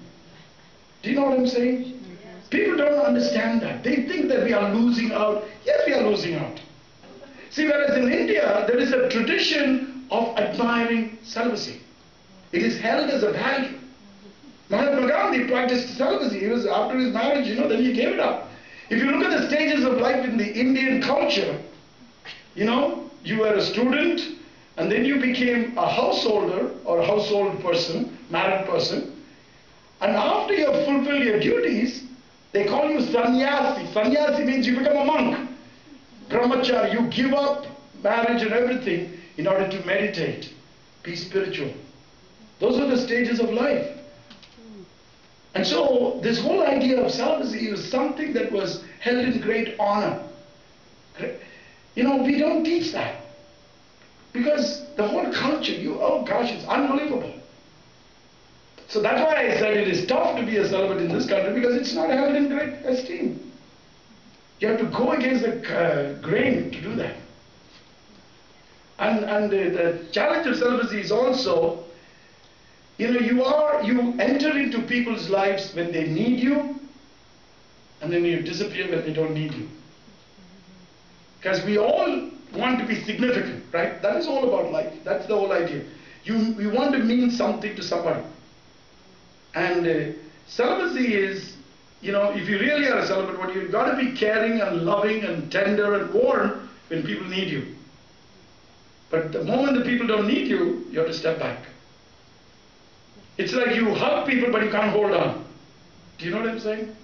Do 1.03 1.11
you 1.11 1.17
know 1.17 1.27
what 1.27 1.39
I'm 1.39 1.47
saying? 1.47 2.01
People 2.51 2.79
don't 2.79 3.05
understand 3.05 3.61
that. 3.61 3.85
They 3.85 4.07
think 4.07 4.29
that 4.29 4.45
we 4.45 4.55
are 4.55 4.73
losing 4.75 5.13
out. 5.13 5.45
Yes, 5.67 5.83
we 5.87 5.93
are 5.93 6.03
losing 6.03 6.37
out. 6.37 6.59
See, 7.51 7.67
whereas 7.67 7.97
in 7.97 8.11
India, 8.11 8.65
there 8.67 8.79
is 8.79 8.93
a 8.93 9.09
tradition 9.11 9.98
of 10.11 10.37
admiring 10.37 11.19
celibacy. 11.23 11.81
It 12.53 12.63
is 12.63 12.79
held 12.79 13.11
as 13.11 13.23
a 13.23 13.33
value. 13.33 13.79
Mahatma 14.71 15.09
Gandhi 15.09 15.49
practiced 15.49 15.97
celibacy. 15.97 16.41
He 16.41 16.47
was 16.47 16.67
after 16.67 16.99
his 16.99 17.13
marriage, 17.13 17.47
you 17.47 17.55
know, 17.55 17.69
then 17.69 17.83
he 17.83 17.93
gave 17.93 18.09
it 18.09 18.21
up. 18.21 18.49
If 18.91 19.03
you 19.03 19.11
look 19.11 19.31
at 19.31 19.41
the 19.41 19.49
stages 19.49 19.85
of 19.85 19.95
life 19.95 20.25
in 20.25 20.37
the 20.39 20.51
Indian 20.51 21.03
culture, 21.03 21.61
you 22.55 22.65
know, 22.65 23.11
you 23.25 23.41
were 23.41 23.55
a 23.55 23.63
student, 23.63 24.39
and 24.77 24.91
then 24.91 25.05
you 25.05 25.21
became 25.21 25.77
a 25.77 25.89
householder 25.89 26.73
or 26.85 27.01
a 27.01 27.07
household 27.07 27.61
person, 27.61 28.17
married 28.31 28.67
person, 28.67 29.15
and 30.01 30.15
after 30.15 30.55
you 30.55 30.71
have 30.71 30.85
fulfilled 30.85 31.25
your 31.25 31.41
duties, 31.41 32.05
they 32.53 32.65
call 32.67 32.89
you 32.89 33.01
sannyasi. 33.01 33.93
Sannyasi 33.93 34.45
means 34.45 34.67
you 34.67 34.79
become 34.79 34.97
a 34.97 35.05
monk 35.05 35.49
brahmachari, 36.29 36.93
you 36.93 37.07
give 37.09 37.33
up 37.33 37.67
marriage 38.03 38.43
and 38.43 38.53
everything 38.53 39.19
in 39.39 39.47
order 39.47 39.69
to 39.69 39.87
meditate, 39.87 40.53
be 41.03 41.17
spiritual. 41.17 41.73
Those 42.59 42.79
are 42.79 42.89
the 42.89 42.99
stages 42.99 43.41
of 43.41 43.51
life. 43.51 43.97
And 45.55 45.67
so, 45.67 46.21
this 46.23 46.41
whole 46.41 46.67
idea 46.67 47.01
of 47.01 47.11
celibacy 47.11 47.71
was 47.71 47.89
something 47.89 48.33
that 48.35 48.53
was 48.53 48.85
held 49.01 49.25
in 49.25 49.41
great 49.41 49.79
honor. 49.81 50.23
You 51.95 52.03
know, 52.05 52.17
we 52.23 52.39
don't 52.39 52.65
teach 52.65 52.93
that. 52.93 53.23
Because 54.33 54.85
the 54.97 55.07
whole 55.07 55.33
culture, 55.33 55.73
you, 55.73 55.99
oh 56.01 56.25
gosh, 56.25 56.51
it's 56.53 56.65
unbelievable. 56.67 57.33
So 58.89 59.01
that's 59.01 59.21
why 59.21 59.53
I 59.53 59.59
said 59.59 59.77
it 59.77 59.89
is 59.89 60.07
tough 60.07 60.37
to 60.37 60.45
be 60.45 60.57
a 60.59 60.69
celibate 60.69 61.03
in 61.03 61.13
this 61.13 61.29
country 61.29 61.55
because 61.55 61.77
it's 61.77 61.95
not 61.95 62.11
held 62.11 62.35
in 62.35 62.49
great 62.49 62.75
esteem. 62.85 63.53
You 64.61 64.69
have 64.69 64.79
to 64.79 64.87
go 64.87 65.13
against 65.13 65.45
the 65.45 65.77
uh, 65.77 66.21
grain 66.21 66.71
to 66.71 66.81
do 66.81 66.95
that. 66.97 67.17
And, 68.99 69.25
and 69.25 69.51
the, 69.51 69.71
the 69.71 70.05
challenge 70.13 70.47
of 70.47 70.57
celibacy 70.57 71.01
is 71.01 71.13
also, 71.13 71.85
you 72.97 73.13
know, 73.13 73.21
you 73.21 73.45
are, 73.45 73.83
you 73.83 74.15
enter 74.19 74.57
into 74.59 74.83
people's 74.83 75.29
lives 75.29 75.75
when 75.75 75.93
they 75.93 76.09
need 76.09 76.41
you, 76.41 76.81
and 78.01 78.13
then 78.13 78.25
you 78.25 78.43
disappear 78.43 78.91
when 78.91 79.03
they 79.03 79.13
don't 79.13 79.35
need 79.35 79.55
you. 79.55 79.69
Because 81.39 81.65
we 81.65 81.79
all 81.79 82.31
want 82.55 82.81
to 82.81 82.87
be 82.87 83.05
significant, 83.05 83.65
right? 83.73 84.03
That 84.03 84.17
is 84.17 84.27
all 84.27 84.49
about 84.49 84.73
life. 84.73 84.93
That's 85.05 85.27
the 85.27 85.35
whole 85.37 85.53
idea. 85.53 85.85
You, 86.25 86.37
you 86.61 86.71
want 86.71 86.93
to 86.93 86.99
mean 86.99 87.31
something 87.31 87.77
to 87.77 87.83
somebody. 87.83 88.25
And 89.55 89.87
uh, 89.87 90.19
celibacy 90.47 91.15
is 91.15 91.57
you 92.01 92.13
know, 92.13 92.31
if 92.31 92.49
you 92.49 92.59
really 92.59 92.89
are 92.89 92.99
a 92.99 93.07
celibate, 93.07 93.39
what 93.39 93.55
you've 93.55 93.73
got 93.73 93.91
to 93.91 93.97
be 93.97 94.17
caring 94.17 94.61
and 94.61 94.83
loving 94.83 95.25
and 95.25 95.51
tender 95.51 96.01
and 96.01 96.13
warm 96.15 96.69
when 96.89 97.03
people 97.03 97.27
need 97.27 97.49
you. 97.49 97.75
But 99.11 99.33
the 99.33 99.45
moment 99.45 99.79
the 99.79 99.85
people 99.85 100.07
don't 100.07 100.27
need 100.27 100.49
you, 100.49 100.87
you 100.91 100.99
have 100.99 101.09
to 101.09 101.15
step 101.15 101.39
back. 101.39 101.65
It's 103.39 103.53
like 103.53 103.75
you 103.75 103.95
hug 103.95 104.29
people, 104.29 104.51
but 104.51 104.63
you 104.63 104.71
can't 104.71 104.91
hold 104.91 105.13
on. 105.13 105.45
Do 106.19 106.25
you 106.25 106.33
know 106.33 106.41
what 106.41 106.49
I'm 106.49 106.61
saying? 106.61 106.95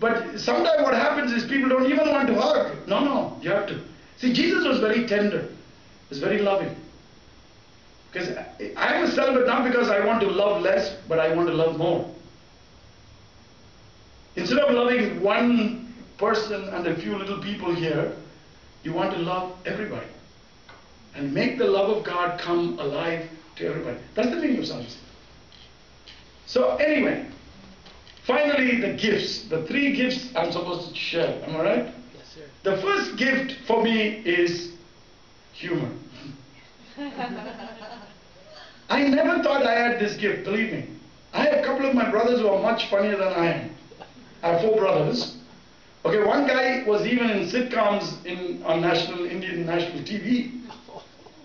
But 0.00 0.38
sometimes 0.38 0.82
what 0.82 0.94
happens 0.94 1.32
is 1.32 1.44
people 1.48 1.68
don't 1.68 1.90
even 1.90 2.08
want 2.08 2.28
to 2.28 2.34
hug. 2.34 2.88
No, 2.88 3.04
no, 3.04 3.38
you 3.42 3.50
have 3.50 3.66
to. 3.68 3.80
See, 4.16 4.32
Jesus 4.32 4.66
was 4.66 4.80
very 4.80 5.06
tender, 5.06 5.42
He 5.42 6.08
was 6.08 6.18
very 6.18 6.38
loving. 6.38 6.74
Because 8.10 8.36
I'm 8.76 9.04
a 9.04 9.10
celibate 9.10 9.46
not 9.46 9.64
because 9.64 9.90
I 9.90 10.04
want 10.04 10.20
to 10.22 10.28
love 10.28 10.62
less, 10.62 10.96
but 11.08 11.18
I 11.18 11.34
want 11.34 11.48
to 11.48 11.54
love 11.54 11.76
more. 11.76 12.08
Instead 14.36 14.58
of 14.58 14.74
loving 14.74 15.20
one 15.20 15.92
person 16.16 16.68
and 16.70 16.86
a 16.86 16.96
few 16.96 17.16
little 17.18 17.42
people 17.42 17.74
here, 17.74 18.12
you 18.82 18.92
want 18.92 19.12
to 19.12 19.18
love 19.18 19.52
everybody. 19.66 20.06
And 21.18 21.34
make 21.34 21.58
the 21.58 21.66
love 21.66 21.94
of 21.94 22.04
God 22.04 22.40
come 22.40 22.78
alive 22.78 23.28
to 23.56 23.66
everybody. 23.66 23.98
That's 24.14 24.30
the 24.30 24.36
meaning 24.36 24.58
of 24.58 24.66
salvation. 24.66 25.00
So 26.46 26.76
anyway, 26.76 27.26
Finally, 28.28 28.80
the 28.82 28.92
gifts. 28.92 29.48
The 29.48 29.62
three 29.66 29.96
gifts 29.96 30.28
I'm 30.36 30.52
supposed 30.52 30.90
to 30.90 30.94
share. 30.94 31.42
Am 31.46 31.56
I 31.56 31.62
right? 31.62 31.86
Yes, 31.86 32.34
sir. 32.34 32.42
The 32.62 32.76
first 32.82 33.16
gift 33.16 33.56
for 33.66 33.82
me 33.82 34.18
is 34.18 34.72
humor. 35.54 35.90
I 38.90 39.08
never 39.08 39.42
thought 39.42 39.62
I 39.66 39.72
had 39.72 39.98
this 39.98 40.14
gift, 40.18 40.44
believe 40.44 40.72
me. 40.72 40.88
I 41.32 41.44
have 41.44 41.54
a 41.54 41.62
couple 41.64 41.86
of 41.86 41.94
my 41.94 42.10
brothers 42.10 42.40
who 42.40 42.48
are 42.48 42.60
much 42.60 42.90
funnier 42.90 43.16
than 43.16 43.28
I 43.28 43.46
am. 43.46 43.70
I 44.42 44.48
have 44.48 44.60
four 44.60 44.76
brothers. 44.76 45.38
Okay, 46.04 46.22
one 46.22 46.46
guy 46.46 46.84
was 46.86 47.06
even 47.06 47.30
in 47.30 47.48
sitcoms 47.48 48.22
in 48.26 48.62
on 48.62 48.82
national 48.82 49.24
Indian 49.24 49.64
national 49.64 50.02
TV. 50.02 50.57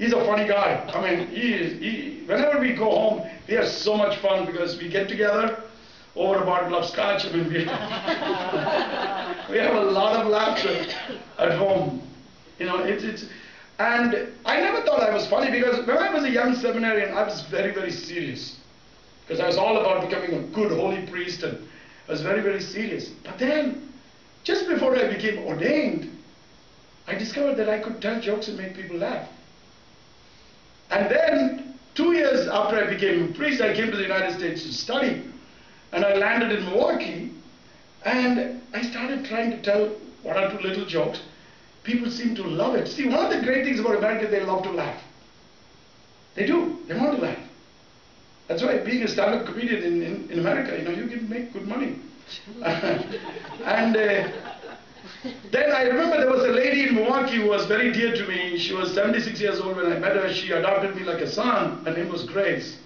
He's 0.04 0.12
a 0.12 0.26
funny 0.26 0.46
guy. 0.46 0.84
I 0.94 1.00
mean, 1.00 1.30
he 1.30 1.54
is. 1.54 1.80
He, 1.80 2.24
whenever 2.26 2.60
we 2.60 2.74
go 2.74 2.92
home, 2.92 3.22
we 3.48 3.54
have 3.54 3.70
so 3.70 3.96
much 3.96 4.18
fun 4.18 4.46
because 4.46 4.78
we 4.78 4.90
get 4.90 5.08
together 5.08 5.64
over 6.18 6.44
a 6.44 6.46
bottle 6.46 6.76
of 6.76 6.84
scotch. 6.90 7.26
I 7.26 7.30
mean, 7.32 7.48
we, 7.48 7.60
we 9.50 9.60
have 9.60 9.76
a 9.78 9.86
lot 9.92 10.18
of 10.20 10.28
laughter 10.28 10.88
at 11.40 11.58
home. 11.58 12.02
You 12.60 12.66
know, 12.66 12.84
it's 12.84 13.06
it's. 13.06 13.26
And 13.80 14.28
I 14.46 14.60
never 14.60 14.82
thought 14.82 15.02
I 15.02 15.14
was 15.14 15.26
funny 15.28 15.50
because 15.50 15.88
when 15.88 15.98
I 15.98 16.14
was 16.14 16.26
a 16.26 16.30
young 16.30 16.54
seminarian, 16.56 17.16
I 17.16 17.24
was 17.24 17.40
very 17.44 17.74
very 17.74 17.92
serious 17.92 18.58
because 19.26 19.40
I 19.40 19.48
was 19.48 19.56
all 19.56 19.78
about 19.78 20.10
becoming 20.10 20.34
a 20.34 20.42
good 20.54 20.74
holy 20.74 21.08
priest 21.08 21.44
and 21.44 21.66
I 22.10 22.12
was 22.12 22.22
very 22.22 22.42
very 22.42 22.60
serious. 22.60 23.08
But 23.24 23.40
then, 23.40 23.88
just 24.44 24.68
before 24.68 24.98
I 24.98 25.08
became 25.08 25.46
ordained, 25.46 26.10
I 27.08 27.16
discovered 27.16 27.56
that 27.56 27.70
I 27.70 27.80
could 27.80 28.02
tell 28.02 28.20
jokes 28.20 28.50
and 28.50 28.58
make 28.58 28.76
people 28.76 28.98
laugh. 28.98 29.30
And 30.94 31.10
then, 31.10 31.74
two 31.96 32.12
years 32.12 32.48
after 32.48 32.78
I 32.78 32.88
became 32.88 33.24
a 33.24 33.34
priest, 33.34 33.62
I 33.62 33.74
came 33.74 33.90
to 33.90 33.98
the 33.98 34.04
United 34.04 34.38
States 34.38 34.62
to 34.62 34.72
study. 34.72 35.24
And 35.92 36.06
I 36.06 36.14
landed 36.14 36.52
in 36.52 36.66
Milwaukee, 36.66 37.32
and 38.06 38.62
I 38.76 38.84
started 38.84 39.26
trying 39.26 39.50
to 39.52 39.62
tell 39.64 39.90
one 40.22 40.38
or 40.38 40.52
two 40.52 40.60
little 40.60 40.86
jokes. 40.86 41.20
People 41.82 42.12
seem 42.12 42.36
to 42.36 42.44
love 42.44 42.76
it. 42.76 42.88
See, 42.88 43.10
one 43.10 43.26
of 43.26 43.32
the 43.32 43.44
great 43.44 43.66
things 43.66 43.80
about 43.80 43.98
America, 43.98 44.28
they 44.28 44.42
love 44.42 44.62
to 44.64 44.72
laugh. 44.72 45.02
They 46.36 46.46
do. 46.46 46.78
They 46.88 46.96
want 46.96 47.16
to 47.18 47.26
laugh. 47.26 47.40
That's 48.48 48.62
why 48.62 48.78
being 48.78 49.02
a 49.02 49.08
stand-up 49.08 49.48
comedian 49.48 49.84
in, 49.84 50.04
in, 50.04 50.30
in 50.30 50.40
America, 50.40 50.78
you 50.78 50.84
know, 50.84 50.92
you 50.92 51.08
can 51.08 51.28
make 51.28 51.54
good 51.54 51.68
money. 51.68 51.98
and 52.64 53.98
uh, 53.98 54.53
then 55.52 55.72
I 55.72 55.84
remember 55.84 56.18
there 56.18 56.30
was 56.30 56.44
a 56.44 56.52
lady 56.52 56.88
in 56.88 56.96
Milwaukee 56.96 57.38
who 57.38 57.48
was 57.50 57.66
very 57.66 57.92
dear 57.92 58.14
to 58.14 58.28
me. 58.28 58.58
She 58.58 58.74
was 58.74 58.94
76 58.94 59.40
years 59.40 59.60
old 59.60 59.78
when 59.78 59.92
I 59.92 60.00
met 60.00 60.16
her. 60.16 60.34
She 60.34 60.52
adopted 60.52 60.96
me 60.96 61.04
like 61.04 61.22
a 61.22 61.30
son. 61.30 61.84
Her 61.86 61.94
name 61.94 62.10
was 62.10 62.24
Grace. 62.24 62.78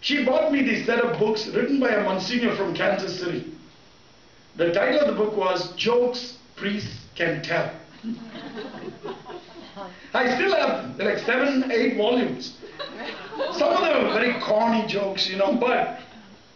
She 0.00 0.24
bought 0.24 0.52
me 0.52 0.62
this 0.62 0.86
set 0.86 1.00
of 1.00 1.18
books 1.18 1.46
written 1.48 1.80
by 1.80 1.90
a 1.90 2.04
Monsignor 2.04 2.54
from 2.56 2.74
Kansas 2.74 3.18
City. 3.18 3.52
The 4.56 4.72
title 4.72 5.00
of 5.00 5.06
the 5.08 5.14
book 5.14 5.36
was 5.36 5.74
Jokes 5.76 6.36
Priests 6.56 7.06
Can 7.14 7.42
Tell. 7.42 7.70
I 10.14 10.34
still 10.34 10.54
have 10.54 10.98
like 10.98 11.18
seven, 11.18 11.70
eight 11.70 11.96
volumes. 11.96 12.56
Some 13.52 13.72
of 13.72 13.80
them 13.80 14.06
are 14.06 14.12
very 14.12 14.40
corny 14.40 14.86
jokes, 14.86 15.28
you 15.28 15.36
know, 15.36 15.54
but 15.54 16.00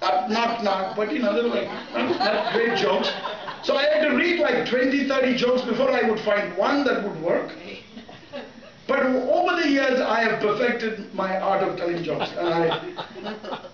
uh, 0.02 0.26
not, 0.28 0.64
not, 0.64 0.96
but 0.96 1.08
were 1.08 1.18
like 1.18 1.68
not, 1.94 2.18
not 2.18 2.52
great 2.52 2.76
jokes. 2.76 3.10
So 3.62 3.76
I 3.76 3.84
had 3.84 4.08
to 4.08 4.16
read 4.16 4.40
like 4.40 4.68
20, 4.68 5.06
30 5.06 5.36
jokes 5.36 5.62
before 5.62 5.90
I 5.90 6.02
would 6.02 6.20
find 6.20 6.56
one 6.56 6.84
that 6.84 7.02
would 7.04 7.22
work. 7.22 7.52
But 8.88 9.06
over 9.06 9.62
the 9.62 9.68
years, 9.68 10.00
I 10.00 10.22
have 10.22 10.40
perfected 10.40 11.14
my 11.14 11.38
art 11.38 11.62
of 11.62 11.76
telling 11.76 12.02
jokes. 12.02 12.30
I, 12.36 12.92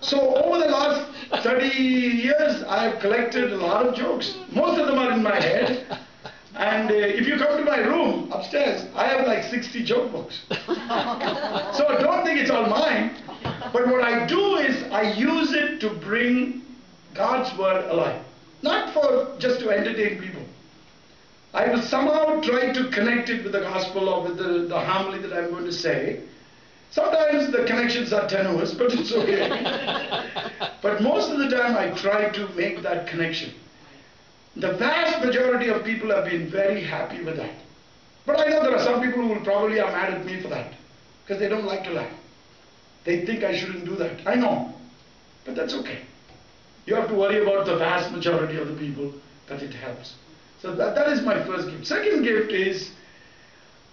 so 0.01 0.35
over 0.35 0.59
the 0.59 0.69
last 0.69 1.11
30 1.43 1.65
years, 1.65 2.63
I 2.63 2.83
have 2.83 2.99
collected 2.99 3.51
a 3.51 3.57
lot 3.57 3.87
of 3.87 3.95
jokes. 3.95 4.37
Most 4.51 4.79
of 4.79 4.87
them 4.87 4.99
are 4.99 5.11
in 5.11 5.23
my 5.23 5.35
head. 5.35 5.99
And 6.55 6.91
uh, 6.91 6.93
if 6.93 7.27
you 7.27 7.37
come 7.37 7.57
to 7.57 7.63
my 7.63 7.79
room 7.79 8.31
upstairs, 8.31 8.85
I 8.95 9.07
have 9.07 9.25
like 9.25 9.43
60 9.45 9.83
joke 9.83 10.11
books. 10.11 10.41
so 10.49 11.97
don't 12.01 12.23
think 12.23 12.39
it's 12.39 12.51
all 12.51 12.67
mine. 12.67 13.15
But 13.73 13.87
what 13.87 14.03
I 14.03 14.25
do 14.27 14.57
is 14.57 14.83
I 14.91 15.13
use 15.13 15.53
it 15.53 15.79
to 15.81 15.89
bring 15.89 16.61
God's 17.13 17.57
word 17.57 17.89
alive. 17.89 18.23
Not 18.61 18.93
for 18.93 19.35
just 19.39 19.59
to 19.61 19.69
entertain 19.69 20.21
people. 20.21 20.43
I 21.53 21.67
will 21.67 21.81
somehow 21.81 22.41
try 22.41 22.71
to 22.73 22.89
connect 22.89 23.29
it 23.29 23.43
with 23.43 23.53
the 23.53 23.61
gospel 23.61 24.09
or 24.09 24.23
with 24.23 24.37
the, 24.37 24.67
the 24.67 24.79
homily 24.79 25.19
that 25.19 25.33
I'm 25.33 25.49
going 25.49 25.65
to 25.65 25.71
say. 25.71 26.21
Sometimes 26.91 27.51
the 27.51 27.65
connections 27.65 28.13
are 28.13 28.27
tenuous, 28.27 28.73
but 28.73 28.93
it's 28.93 29.11
okay. 29.11 29.47
but 30.81 31.01
most 31.01 31.31
of 31.31 31.39
the 31.39 31.49
time 31.49 31.77
I 31.77 31.95
try 31.95 32.29
to 32.29 32.47
make 32.49 32.81
that 32.83 33.07
connection. 33.07 33.53
The 34.55 34.73
vast 34.73 35.23
majority 35.23 35.69
of 35.69 35.83
people 35.83 36.09
have 36.09 36.25
been 36.25 36.49
very 36.49 36.83
happy 36.83 37.23
with 37.23 37.37
that. 37.37 37.55
But 38.25 38.39
I 38.39 38.49
know 38.49 38.61
there 38.61 38.75
are 38.75 38.83
some 38.83 39.01
people 39.01 39.21
who 39.21 39.29
will 39.29 39.41
probably 39.43 39.79
are 39.79 39.91
mad 39.91 40.13
at 40.13 40.25
me 40.25 40.41
for 40.41 40.49
that 40.49 40.73
because 41.23 41.39
they 41.39 41.47
don't 41.47 41.65
like 41.65 41.83
to 41.85 41.91
laugh. 41.91 42.11
They 43.05 43.25
think 43.25 43.43
I 43.43 43.57
shouldn't 43.57 43.85
do 43.85 43.95
that. 43.95 44.27
I 44.27 44.35
know. 44.35 44.73
But 45.45 45.55
that's 45.55 45.73
okay. 45.73 46.01
You 46.85 46.95
have 46.95 47.07
to 47.09 47.15
worry 47.15 47.41
about 47.41 47.65
the 47.65 47.77
vast 47.77 48.11
majority 48.11 48.57
of 48.57 48.67
the 48.67 48.73
people 48.73 49.13
that 49.47 49.61
it 49.61 49.73
helps. 49.73 50.15
So 50.61 50.75
that, 50.75 50.95
that 50.95 51.09
is 51.09 51.21
my 51.21 51.43
first 51.45 51.69
gift. 51.69 51.87
Second 51.87 52.23
gift 52.23 52.51
is 52.51 52.91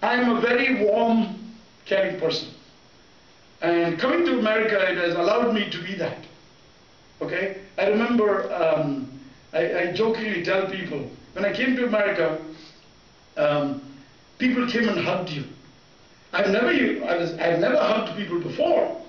I 0.03 0.15
am 0.15 0.37
a 0.37 0.41
very 0.41 0.85
warm, 0.85 1.55
caring 1.85 2.19
person. 2.19 2.49
And 3.63 3.99
coming 3.99 4.25
to 4.27 4.39
America, 4.39 4.79
it 4.91 4.99
has 4.99 5.15
allowed 5.15 5.55
me 5.55 5.71
to 5.71 5.83
be 5.83 5.95
that. 5.97 6.19
Okay? 7.21 7.59
I 7.79 7.89
remember, 7.89 8.53
um, 8.53 9.21
I, 9.53 9.79
I, 9.79 9.93
jokingly 9.93 10.45
tell 10.45 10.67
people, 10.71 11.11
when 11.33 11.45
I 11.45 11.53
came 11.55 11.75
to 11.77 11.87
America, 11.87 12.39
um, 13.37 13.83
people 14.39 14.67
came 14.69 14.89
and 14.89 14.99
hugged 14.99 15.31
you. 15.31 15.45
I've 16.33 16.51
never, 16.51 16.69
I 16.69 17.17
was, 17.17 17.33
I've 17.35 17.61
never 17.61 17.79
hugged 17.79 18.17
people 18.17 18.41
before. 18.41 19.01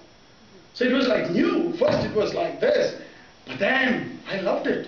So 0.74 0.86
it 0.86 0.94
was 0.94 1.08
like 1.08 1.32
new. 1.32 1.74
First 1.74 2.06
it 2.06 2.16
was 2.16 2.34
like 2.34 2.62
this. 2.62 3.02
But 3.48 3.60
then 3.60 4.20
I 4.30 4.42
loved 4.42 4.68
it. 4.68 4.88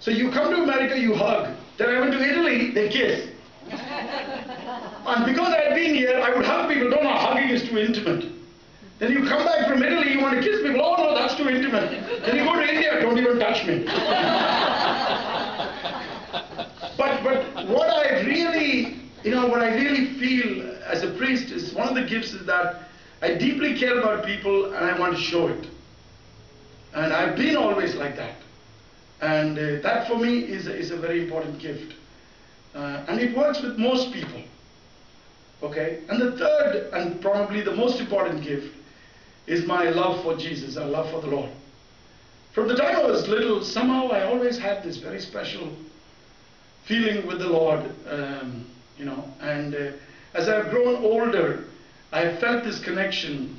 So 0.00 0.10
you 0.10 0.30
come 0.30 0.50
to 0.50 0.62
America, 0.62 0.98
you 0.98 1.14
hug. 1.14 1.54
Then 1.76 1.90
I 1.90 2.00
went 2.00 2.12
to 2.12 2.20
Italy, 2.20 2.70
they 2.70 2.88
kiss. 2.88 3.28
and 3.70 5.24
because 5.24 5.54
I 5.54 5.60
had 5.60 5.74
been 5.74 5.94
here, 5.94 6.20
I 6.22 6.34
would 6.34 6.44
hug 6.44 6.68
people. 6.68 6.90
Don't 6.90 7.04
know, 7.04 7.12
hugging 7.14 7.50
is 7.50 7.68
too 7.68 7.78
intimate. 7.78 8.32
Then 8.98 9.12
you 9.12 9.28
come 9.28 9.44
back 9.44 9.68
from 9.68 9.82
Italy, 9.82 10.12
you 10.12 10.20
want 10.20 10.36
to 10.36 10.42
kiss 10.42 10.62
people. 10.62 10.80
Oh 10.82 10.96
no, 10.96 11.14
that's 11.14 11.34
too 11.34 11.48
intimate. 11.48 11.90
Then 12.24 12.36
you 12.36 12.44
go 12.44 12.54
to 12.54 12.68
India, 12.68 13.00
don't 13.00 13.18
even 13.18 13.38
touch 13.38 13.66
me. 13.66 13.84
but 16.96 17.22
but 17.24 17.68
what 17.68 17.90
I 17.90 18.20
really, 18.22 18.96
you 19.24 19.30
know, 19.30 19.46
what 19.46 19.60
I 19.60 19.74
really 19.74 20.06
feel 20.18 20.76
as 20.84 21.02
a 21.02 21.10
priest 21.12 21.50
is 21.50 21.74
one 21.74 21.88
of 21.88 21.94
the 21.94 22.02
gifts 22.02 22.32
is 22.32 22.46
that 22.46 22.88
I 23.22 23.34
deeply 23.34 23.78
care 23.78 23.98
about 23.98 24.24
people 24.24 24.74
and 24.74 24.84
I 24.84 24.98
want 24.98 25.16
to 25.16 25.20
show 25.20 25.48
it. 25.48 25.66
And 26.94 27.12
I've 27.12 27.36
been 27.36 27.56
always 27.56 27.94
like 27.94 28.16
that. 28.16 28.36
And 29.20 29.58
uh, 29.58 29.82
that 29.82 30.08
for 30.08 30.18
me 30.18 30.40
is 30.40 30.66
a, 30.66 30.76
is 30.76 30.90
a 30.90 30.96
very 30.96 31.22
important 31.22 31.58
gift. 31.58 31.94
Uh, 32.74 33.04
and 33.08 33.20
it 33.20 33.36
works 33.36 33.62
with 33.62 33.78
most 33.78 34.12
people. 34.12 34.42
Okay? 35.62 36.00
And 36.08 36.20
the 36.20 36.36
third, 36.36 36.90
and 36.92 37.20
probably 37.20 37.62
the 37.62 37.74
most 37.74 38.00
important 38.00 38.42
gift, 38.42 38.74
is 39.46 39.64
my 39.64 39.90
love 39.90 40.22
for 40.22 40.36
Jesus, 40.36 40.76
a 40.76 40.84
love 40.84 41.10
for 41.10 41.20
the 41.20 41.28
Lord. 41.28 41.50
From 42.52 42.68
the 42.68 42.76
time 42.76 42.96
I 42.96 43.04
was 43.04 43.28
little, 43.28 43.64
somehow 43.64 44.08
I 44.08 44.24
always 44.24 44.58
had 44.58 44.82
this 44.82 44.98
very 44.98 45.20
special 45.20 45.72
feeling 46.84 47.26
with 47.26 47.38
the 47.38 47.48
Lord, 47.48 47.90
um, 48.08 48.66
you 48.98 49.04
know. 49.04 49.24
And 49.40 49.74
uh, 49.74 49.92
as 50.34 50.48
I've 50.48 50.70
grown 50.70 51.02
older, 51.02 51.64
I 52.12 52.36
felt 52.36 52.64
this 52.64 52.78
connection 52.80 53.56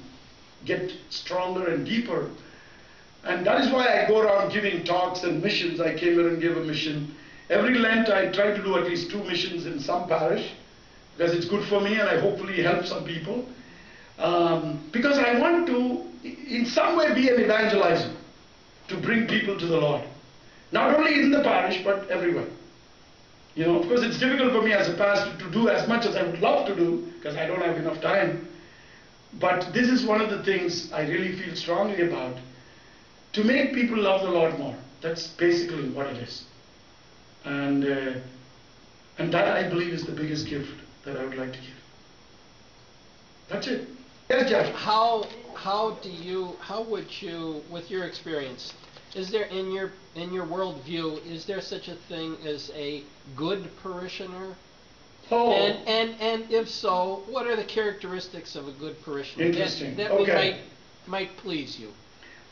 get 0.65 0.91
stronger 1.09 1.69
and 1.69 1.85
deeper 1.85 2.29
and 3.23 3.45
that 3.45 3.61
is 3.61 3.71
why 3.71 4.03
I 4.03 4.07
go 4.07 4.19
around 4.19 4.51
giving 4.51 4.83
talks 4.83 5.23
and 5.23 5.41
missions. 5.41 5.79
I 5.79 5.95
came 5.95 6.13
here 6.13 6.27
and 6.27 6.41
gave 6.41 6.57
a 6.57 6.63
mission. 6.63 7.15
Every 7.49 7.75
Lent 7.75 8.09
I 8.09 8.31
try 8.31 8.51
to 8.51 8.61
do 8.61 8.77
at 8.77 8.83
least 8.83 9.11
two 9.11 9.23
missions 9.23 9.65
in 9.65 9.79
some 9.79 10.07
parish 10.07 10.51
because 11.15 11.33
it's 11.33 11.45
good 11.45 11.65
for 11.67 11.79
me 11.79 11.99
and 11.99 12.09
I 12.09 12.19
hopefully 12.19 12.61
help 12.61 12.85
some 12.85 13.05
people. 13.05 13.45
Um, 14.19 14.89
because 14.91 15.17
I 15.17 15.39
want 15.39 15.67
to, 15.67 16.03
in 16.23 16.65
some 16.65 16.97
way, 16.97 17.13
be 17.13 17.29
an 17.29 17.37
evangelizer 17.37 18.13
to 18.89 18.97
bring 18.97 19.27
people 19.27 19.57
to 19.57 19.65
the 19.65 19.77
Lord. 19.77 20.03
Not 20.71 20.95
only 20.95 21.21
in 21.21 21.31
the 21.31 21.43
parish, 21.43 21.81
but 21.83 22.09
everywhere. 22.09 22.47
You 23.55 23.65
know, 23.65 23.79
of 23.79 23.87
course, 23.87 24.01
it's 24.01 24.19
difficult 24.19 24.51
for 24.51 24.61
me 24.63 24.73
as 24.73 24.89
a 24.89 24.93
pastor 24.95 25.37
to 25.37 25.51
do 25.51 25.69
as 25.69 25.87
much 25.87 26.05
as 26.05 26.15
I 26.15 26.23
would 26.23 26.39
love 26.39 26.67
to 26.67 26.75
do 26.75 27.11
because 27.17 27.35
I 27.37 27.45
don't 27.45 27.61
have 27.61 27.77
enough 27.77 28.01
time. 28.01 28.47
But 29.39 29.71
this 29.73 29.87
is 29.87 30.03
one 30.03 30.21
of 30.21 30.29
the 30.29 30.43
things 30.43 30.91
I 30.91 31.01
really 31.07 31.37
feel 31.37 31.55
strongly 31.55 32.07
about 32.07 32.35
to 33.33 33.43
make 33.43 33.73
people 33.73 33.97
love 33.97 34.21
the 34.21 34.29
Lord 34.31 34.57
more. 34.57 34.75
That's 35.01 35.27
basically 35.27 35.89
what 35.89 36.07
it 36.07 36.17
is. 36.17 36.45
And, 37.45 37.83
uh, 37.83 38.13
and 39.17 39.33
that, 39.33 39.47
I 39.47 39.67
believe, 39.67 39.93
is 39.93 40.05
the 40.05 40.11
biggest 40.13 40.47
gift 40.47 40.71
that 41.03 41.17
I 41.17 41.25
would 41.25 41.37
like 41.37 41.51
to 41.53 41.59
give. 41.59 41.69
That's 43.49 43.67
it. 43.67 43.87
Yes, 44.29 44.49
Jeff. 44.49 44.73
How, 44.73 45.25
how 45.55 45.95
do 46.01 46.09
you, 46.09 46.55
how 46.59 46.83
would 46.83 47.21
you, 47.21 47.61
with 47.69 47.91
your 47.91 48.05
experience, 48.05 48.73
Is 49.15 49.29
there 49.29 49.43
in 49.45 49.71
your 49.71 49.91
in 50.15 50.33
your 50.33 50.45
worldview 50.47 51.23
is 51.25 51.45
there 51.45 51.61
such 51.61 51.87
a 51.87 51.95
thing 52.09 52.35
as 52.47 52.71
a 52.73 53.03
good 53.35 53.69
parishioner? 53.83 54.55
Oh, 55.29 55.51
And 55.53 55.87
and 55.87 56.09
and 56.19 56.51
if 56.51 56.67
so, 56.67 57.21
what 57.29 57.45
are 57.45 57.55
the 57.55 57.63
characteristics 57.63 58.55
of 58.55 58.67
a 58.67 58.71
good 58.71 58.95
parishioner 59.03 59.43
that- 59.45 59.53
Interesting. 59.53 59.95
that, 59.97 60.09
we 60.17 60.23
Okay. 60.23 60.33
might 60.33 60.59
might 61.05 61.37
please 61.37 61.77
you? 61.79 61.89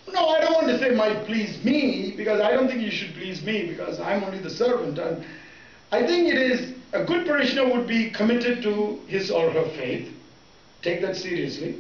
No, 0.08 0.30
I 0.30 0.42
don't 0.42 0.54
want 0.54 0.68
to 0.68 0.80
say 0.80 0.92
might 0.92 1.26
please 1.26 1.64
me 1.64 2.14
because 2.18 2.42
I 2.42 2.52
don't 2.52 2.68
think 2.68 2.82
you 2.82 2.92
should 2.92 3.14
please 3.14 3.44
me 3.44 3.68
because 3.68 4.00
I'm 4.00 4.24
only 4.24 4.40
the 4.40 4.50
servant. 4.50 4.98
And 4.98 5.26
I 5.92 6.06
think 6.06 6.28
it 6.28 6.38
is 6.38 6.74
a 6.94 7.04
good 7.04 7.26
parishioner 7.26 7.72
would 7.74 7.88
be 7.88 8.10
committed 8.10 8.62
to 8.64 9.00
his 9.08 9.32
or 9.32 9.50
her 9.52 9.66
faith, 9.78 10.12
take 10.82 11.02
that 11.02 11.16
seriously. 11.16 11.78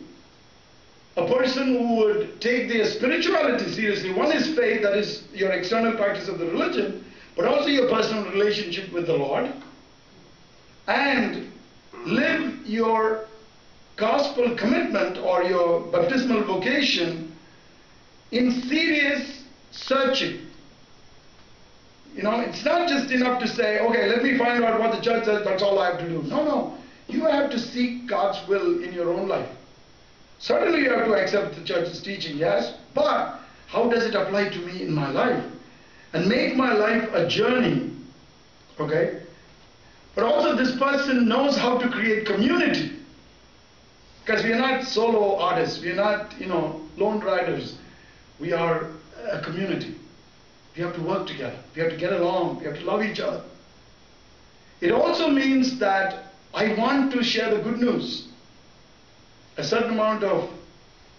A 1.17 1.27
person 1.27 1.75
who 1.75 1.95
would 1.97 2.39
take 2.39 2.69
their 2.69 2.85
spirituality 2.85 3.69
seriously. 3.71 4.13
One 4.13 4.31
is 4.31 4.55
faith, 4.55 4.81
that 4.83 4.95
is 4.95 5.23
your 5.33 5.51
external 5.51 5.93
practice 5.97 6.29
of 6.29 6.39
the 6.39 6.45
religion, 6.45 7.03
but 7.35 7.45
also 7.45 7.67
your 7.67 7.89
personal 7.89 8.23
relationship 8.31 8.91
with 8.93 9.07
the 9.07 9.17
Lord. 9.17 9.51
And 10.87 11.51
live 12.05 12.65
your 12.65 13.25
gospel 13.97 14.55
commitment 14.55 15.17
or 15.17 15.43
your 15.43 15.81
baptismal 15.91 16.43
vocation 16.43 17.30
in 18.31 18.61
serious 18.63 19.43
searching. 19.71 20.47
You 22.15 22.23
know, 22.23 22.41
it's 22.41 22.63
not 22.65 22.89
just 22.89 23.11
enough 23.11 23.41
to 23.41 23.47
say, 23.47 23.79
okay, 23.79 24.07
let 24.07 24.23
me 24.23 24.37
find 24.37 24.63
out 24.63 24.79
what 24.79 24.91
the 24.91 25.01
church 25.01 25.25
says, 25.25 25.45
that's 25.45 25.63
all 25.63 25.79
I 25.79 25.91
have 25.91 25.99
to 25.99 26.09
do. 26.09 26.23
No, 26.23 26.43
no. 26.43 26.77
You 27.07 27.25
have 27.25 27.49
to 27.51 27.59
seek 27.59 28.07
God's 28.07 28.45
will 28.47 28.83
in 28.83 28.93
your 28.93 29.13
own 29.13 29.27
life. 29.27 29.49
Certainly, 30.39 30.81
you 30.81 30.89
have 30.89 31.05
to 31.05 31.13
accept 31.13 31.55
the 31.55 31.63
church's 31.63 32.01
teaching, 32.01 32.37
yes, 32.37 32.73
but 32.93 33.39
how 33.67 33.87
does 33.89 34.05
it 34.05 34.15
apply 34.15 34.49
to 34.49 34.59
me 34.59 34.81
in 34.81 34.93
my 34.93 35.09
life? 35.11 35.43
And 36.13 36.27
make 36.27 36.55
my 36.55 36.73
life 36.73 37.09
a 37.13 37.27
journey, 37.27 37.91
okay? 38.79 39.21
But 40.15 40.25
also, 40.25 40.55
this 40.55 40.77
person 40.77 41.29
knows 41.29 41.55
how 41.55 41.77
to 41.77 41.89
create 41.89 42.25
community. 42.25 42.91
Because 44.25 44.43
we 44.43 44.51
are 44.51 44.59
not 44.59 44.83
solo 44.83 45.37
artists, 45.37 45.81
we 45.81 45.91
are 45.91 45.95
not, 45.95 46.39
you 46.39 46.47
know, 46.47 46.81
lone 46.97 47.21
riders. 47.21 47.75
We 48.41 48.53
are 48.53 48.87
a 49.31 49.39
community. 49.41 49.95
We 50.75 50.81
have 50.81 50.95
to 50.95 51.01
work 51.01 51.27
together. 51.27 51.59
We 51.75 51.81
have 51.83 51.91
to 51.91 51.97
get 51.97 52.11
along. 52.11 52.57
We 52.57 52.65
have 52.65 52.79
to 52.79 52.85
love 52.85 53.03
each 53.03 53.19
other. 53.19 53.43
It 54.81 54.91
also 54.91 55.29
means 55.29 55.77
that 55.77 56.33
I 56.53 56.73
want 56.73 57.13
to 57.13 57.23
share 57.23 57.55
the 57.55 57.61
good 57.61 57.79
news. 57.79 58.29
A 59.57 59.63
certain 59.63 59.91
amount 59.91 60.23
of 60.23 60.49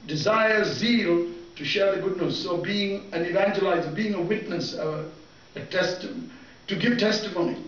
desire, 0.09 0.65
zeal 0.65 1.29
to 1.55 1.65
share 1.65 1.95
the 1.95 2.03
good 2.03 2.17
news. 2.17 2.43
So, 2.43 2.57
being 2.57 3.13
an 3.13 3.25
evangelizer, 3.25 3.95
being 3.95 4.15
a 4.15 4.21
witness, 4.21 4.75
a, 4.75 5.09
a 5.55 5.61
test, 5.67 6.09
to 6.67 6.77
give 6.77 6.99
testimony. 6.99 7.63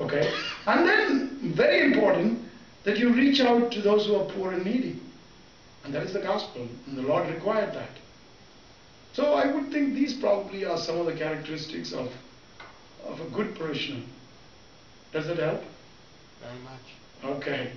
Okay? 0.00 0.28
And 0.66 0.88
then, 0.88 1.52
very 1.54 1.92
important, 1.92 2.40
that 2.82 2.98
you 2.98 3.12
reach 3.12 3.40
out 3.40 3.70
to 3.72 3.80
those 3.80 4.06
who 4.06 4.16
are 4.16 4.24
poor 4.24 4.52
and 4.52 4.64
needy. 4.64 4.98
And 5.84 5.94
that 5.94 6.02
is 6.02 6.14
the 6.14 6.20
gospel. 6.20 6.66
And 6.88 6.98
the 6.98 7.02
Lord 7.02 7.32
required 7.32 7.72
that. 7.74 7.90
So 9.16 9.32
I 9.32 9.46
would 9.46 9.72
think 9.72 9.94
these 9.94 10.12
probably 10.12 10.66
are 10.66 10.76
some 10.76 10.98
of 10.98 11.06
the 11.06 11.14
characteristics 11.14 11.90
of, 11.94 12.12
of 13.02 13.18
a 13.18 13.24
good 13.30 13.54
parishioner. 13.54 14.04
Does 15.10 15.26
it 15.28 15.38
help? 15.38 15.62
Very 16.42 16.58
much. 16.62 17.38
Okay. 17.38 17.72